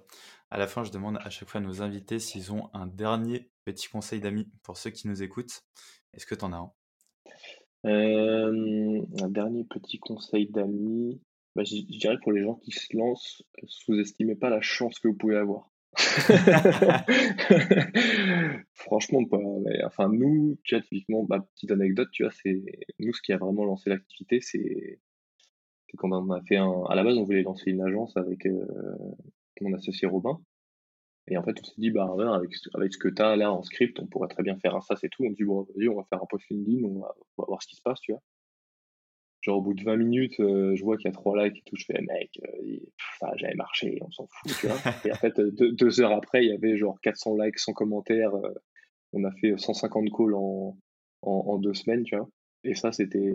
À 0.53 0.57
la 0.59 0.67
fin, 0.67 0.83
je 0.83 0.91
demande 0.91 1.17
à 1.23 1.31
chaque 1.31 1.49
fois 1.49 1.61
à 1.61 1.63
nos 1.63 1.81
invités 1.81 2.19
s'ils 2.19 2.53
ont 2.53 2.69
un 2.73 2.85
dernier 2.85 3.49
petit 3.65 3.89
conseil 3.89 4.19
d'amis 4.19 4.47
pour 4.61 4.77
ceux 4.77 4.91
qui 4.91 5.07
nous 5.07 5.23
écoutent. 5.23 5.63
Est-ce 6.13 6.27
que 6.27 6.35
tu 6.35 6.45
en 6.45 6.53
as 6.53 6.57
un? 6.57 6.71
Euh, 7.85 9.01
Un 9.23 9.29
dernier 9.29 9.63
petit 9.63 9.97
conseil 9.97 10.47
d'amis. 10.47 11.19
Bah, 11.55 11.63
je, 11.63 11.77
dirais 11.81 12.19
pour 12.21 12.31
les 12.31 12.43
gens 12.43 12.53
qui 12.53 12.69
se 12.69 12.95
lancent, 12.95 13.41
sous-estimez 13.65 14.35
pas 14.35 14.51
la 14.51 14.61
chance 14.61 14.99
que 14.99 15.07
vous 15.07 15.17
pouvez 15.17 15.37
avoir. 15.37 15.71
Franchement, 18.73 19.25
pas. 19.25 19.37
enfin, 19.85 20.09
nous, 20.09 20.57
tu 20.63 20.75
vois, 20.75 20.83
typiquement, 20.83 21.25
petite 21.25 21.71
anecdote, 21.71 22.09
tu 22.11 22.23
vois, 22.23 22.31
c'est 22.31 22.63
nous, 22.99 23.13
ce 23.13 23.21
qui 23.21 23.33
a 23.33 23.37
vraiment 23.37 23.65
lancé 23.65 23.89
l'activité, 23.89 24.39
c'est 24.41 24.99
quand 25.97 26.11
on 26.11 26.31
a 26.31 26.41
fait 26.43 26.57
un. 26.57 26.83
À 26.89 26.95
la 26.95 27.03
base, 27.03 27.17
on 27.17 27.23
voulait 27.23 27.43
lancer 27.43 27.71
une 27.71 27.81
agence 27.81 28.15
avec, 28.17 28.45
euh, 28.45 28.65
mon 29.61 29.73
associé 29.73 30.07
Robin. 30.07 30.39
Et 31.27 31.37
en 31.37 31.43
fait, 31.43 31.57
on 31.61 31.63
s'est 31.63 31.73
dit, 31.77 31.91
bah, 31.91 32.09
avec, 32.35 32.51
avec 32.73 32.93
ce 32.93 32.97
que 32.97 33.07
tu 33.07 33.21
as 33.21 33.35
là 33.35 33.51
en 33.51 33.63
script, 33.63 33.99
on 33.99 34.07
pourrait 34.07 34.27
très 34.27 34.43
bien 34.43 34.57
faire 34.59 34.75
un 34.75 34.81
ça, 34.81 34.95
c'est 34.95 35.09
tout. 35.09 35.23
On 35.25 35.31
dit, 35.31 35.43
bon, 35.43 35.61
vas-y, 35.61 35.87
on 35.87 35.95
va 35.95 36.03
faire 36.09 36.21
un 36.21 36.25
post 36.29 36.45
LinkedIn, 36.49 36.85
on 36.85 36.99
va, 36.99 37.15
voir 37.37 37.61
ce 37.61 37.67
qui 37.67 37.75
se 37.75 37.81
passe, 37.81 37.99
tu 38.01 38.11
vois. 38.11 38.21
Genre, 39.43 39.57
au 39.57 39.61
bout 39.61 39.73
de 39.73 39.83
20 39.83 39.97
minutes, 39.97 40.39
euh, 40.39 40.73
je 40.73 40.83
vois 40.83 40.95
qu'il 40.95 41.09
y 41.09 41.09
a 41.09 41.11
trois 41.11 41.43
likes 41.43 41.57
et 41.57 41.61
tout. 41.65 41.75
Je 41.75 41.83
fais, 41.83 42.01
mec, 42.01 42.39
euh, 42.47 42.79
jamais 43.35 43.55
marché, 43.55 43.99
on 44.01 44.09
s'en 44.09 44.25
fout, 44.27 44.53
tu 44.57 44.67
vois. 44.67 44.77
et 45.05 45.11
en 45.11 45.15
fait, 45.15 45.37
deux, 45.37 45.99
heures 45.99 46.13
après, 46.13 46.45
il 46.45 46.49
y 46.49 46.53
avait 46.53 46.77
genre 46.77 46.97
400 47.01 47.35
likes, 47.37 47.59
100 47.59 47.73
commentaires. 47.73 48.33
Euh, 48.35 48.53
on 49.11 49.25
a 49.25 49.31
fait 49.33 49.53
150 49.57 50.09
calls 50.15 50.33
en, 50.33 50.77
en, 51.23 51.31
en 51.31 51.57
deux 51.57 51.73
semaines, 51.73 52.03
tu 52.03 52.15
vois. 52.15 52.29
Et 52.63 52.73
ça, 52.73 52.93
c'était 52.93 53.33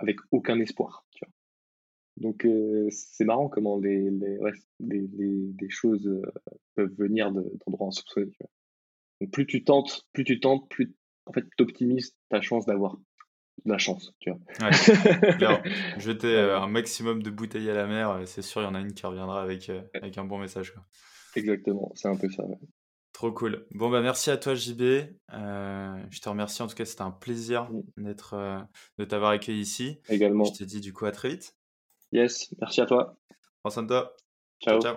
avec 0.00 0.16
aucun 0.32 0.58
espoir, 0.58 1.06
tu 1.14 1.24
vois. 1.24 1.32
Donc 2.16 2.46
c'est 2.90 3.24
marrant 3.24 3.48
comment 3.48 3.78
les, 3.78 4.10
les, 4.10 5.08
les, 5.08 5.70
choses 5.70 6.22
peuvent 6.74 6.92
venir 6.98 7.32
d'endroits 7.32 7.88
insoupçonnés. 7.88 8.30
Tu 8.32 8.38
vois. 8.40 8.50
Donc 9.20 9.30
plus 9.30 9.46
tu 9.46 9.64
tentes, 9.64 10.02
plus 10.12 10.24
tu 10.24 10.38
tentes, 10.38 10.68
plus 10.68 10.94
en 11.24 11.32
fait 11.32 11.44
tu 11.56 11.62
optimises 11.62 12.14
ta 12.28 12.42
chance 12.42 12.66
d'avoir 12.66 12.98
de 13.64 13.70
la 13.70 13.78
chance. 13.78 14.14
Tu 14.20 14.30
vois. 14.30 14.40
Ouais, 14.60 15.62
jeter 15.98 16.38
un 16.38 16.68
maximum 16.68 17.22
de 17.22 17.30
bouteilles 17.30 17.70
à 17.70 17.74
la 17.74 17.86
mer, 17.86 18.22
c'est 18.26 18.42
sûr, 18.42 18.60
il 18.62 18.64
y 18.64 18.68
en 18.68 18.74
a 18.74 18.80
une 18.80 18.94
qui 18.94 19.06
reviendra 19.06 19.42
avec, 19.42 19.70
avec 19.94 20.18
un 20.18 20.24
bon 20.24 20.38
message. 20.38 20.72
Quoi. 20.72 20.82
Exactement, 21.36 21.92
c'est 21.94 22.08
un 22.08 22.16
peu 22.16 22.28
ça. 22.30 22.44
Trop 23.12 23.30
cool. 23.30 23.66
Bon, 23.72 23.90
bah 23.90 24.00
merci 24.00 24.30
à 24.30 24.36
toi, 24.36 24.54
JB. 24.54 24.82
Euh, 25.32 26.02
je 26.10 26.20
te 26.20 26.28
remercie. 26.28 26.62
En 26.62 26.66
tout 26.66 26.74
cas, 26.74 26.84
c'était 26.84 27.02
un 27.02 27.10
plaisir 27.10 27.68
d'être, 27.96 28.34
euh, 28.34 28.58
de 28.98 29.04
t'avoir 29.04 29.32
accueilli 29.32 29.60
ici. 29.60 29.98
Également. 30.08 30.44
Je 30.44 30.52
te 30.52 30.64
dis 30.64 30.80
du 30.80 30.92
coup 30.92 31.04
à 31.04 31.12
très 31.12 31.28
vite. 31.28 31.54
Yes, 32.12 32.52
merci 32.60 32.80
à 32.80 32.86
toi. 32.86 33.16
Prends 33.62 33.70
soin 33.70 33.82
de 33.82 33.88
toi. 33.88 34.16
Ciao. 34.60 34.80
ciao. 34.80 34.96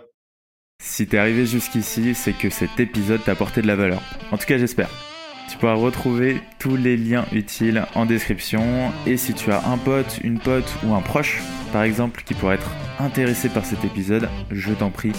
Si 0.81 1.07
t'es 1.07 1.17
arrivé 1.17 1.45
jusqu'ici, 1.45 2.15
c'est 2.15 2.33
que 2.33 2.49
cet 2.49 2.79
épisode 2.79 3.23
t'a 3.23 3.31
apporté 3.31 3.61
de 3.61 3.67
la 3.67 3.75
valeur. 3.75 4.01
En 4.31 4.37
tout 4.37 4.45
cas, 4.45 4.57
j'espère. 4.57 5.14
Tu 5.49 5.57
pourras 5.57 5.73
retrouver 5.75 6.41
tous 6.59 6.75
les 6.75 6.97
liens 6.97 7.23
utiles 7.31 7.85
en 7.95 8.05
description. 8.05 8.91
Et 9.05 9.15
si 9.17 9.33
tu 9.33 9.51
as 9.51 9.65
un 9.67 9.77
pote, 9.77 10.19
une 10.23 10.39
pote 10.39 10.73
ou 10.83 10.93
un 10.93 11.01
proche, 11.01 11.41
par 11.71 11.83
exemple, 11.83 12.23
qui 12.25 12.33
pourrait 12.33 12.55
être 12.55 12.71
intéressé 12.99 13.47
par 13.49 13.63
cet 13.65 13.85
épisode, 13.85 14.27
je 14.51 14.73
t'en 14.73 14.89
prie, 14.89 15.11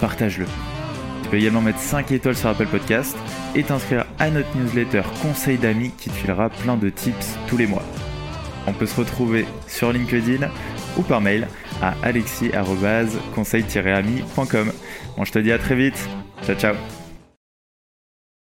partage-le. 0.00 0.46
Tu 1.22 1.28
peux 1.28 1.36
également 1.36 1.60
mettre 1.60 1.80
5 1.80 2.10
étoiles 2.12 2.36
sur 2.36 2.48
Apple 2.48 2.66
Podcast 2.66 3.14
et 3.54 3.62
t'inscrire 3.62 4.06
à 4.18 4.30
notre 4.30 4.56
newsletter 4.56 5.02
Conseil 5.22 5.58
d'amis 5.58 5.92
qui 5.96 6.10
te 6.10 6.14
filera 6.14 6.50
plein 6.50 6.76
de 6.76 6.90
tips 6.90 7.36
tous 7.48 7.56
les 7.56 7.66
mois. 7.66 7.82
On 8.66 8.72
peut 8.72 8.86
se 8.86 8.96
retrouver 8.96 9.44
sur 9.66 9.92
LinkedIn 9.92 10.48
ou 10.96 11.02
par 11.02 11.20
mail 11.20 11.46
à 11.82 11.94
alexis-conseil-ami.com. 12.02 14.72
Bon, 15.16 15.24
je 15.24 15.32
te 15.32 15.38
dis 15.38 15.52
à 15.52 15.58
très 15.58 15.76
vite. 15.76 16.08
Ciao, 16.44 16.56
ciao. 16.56 16.74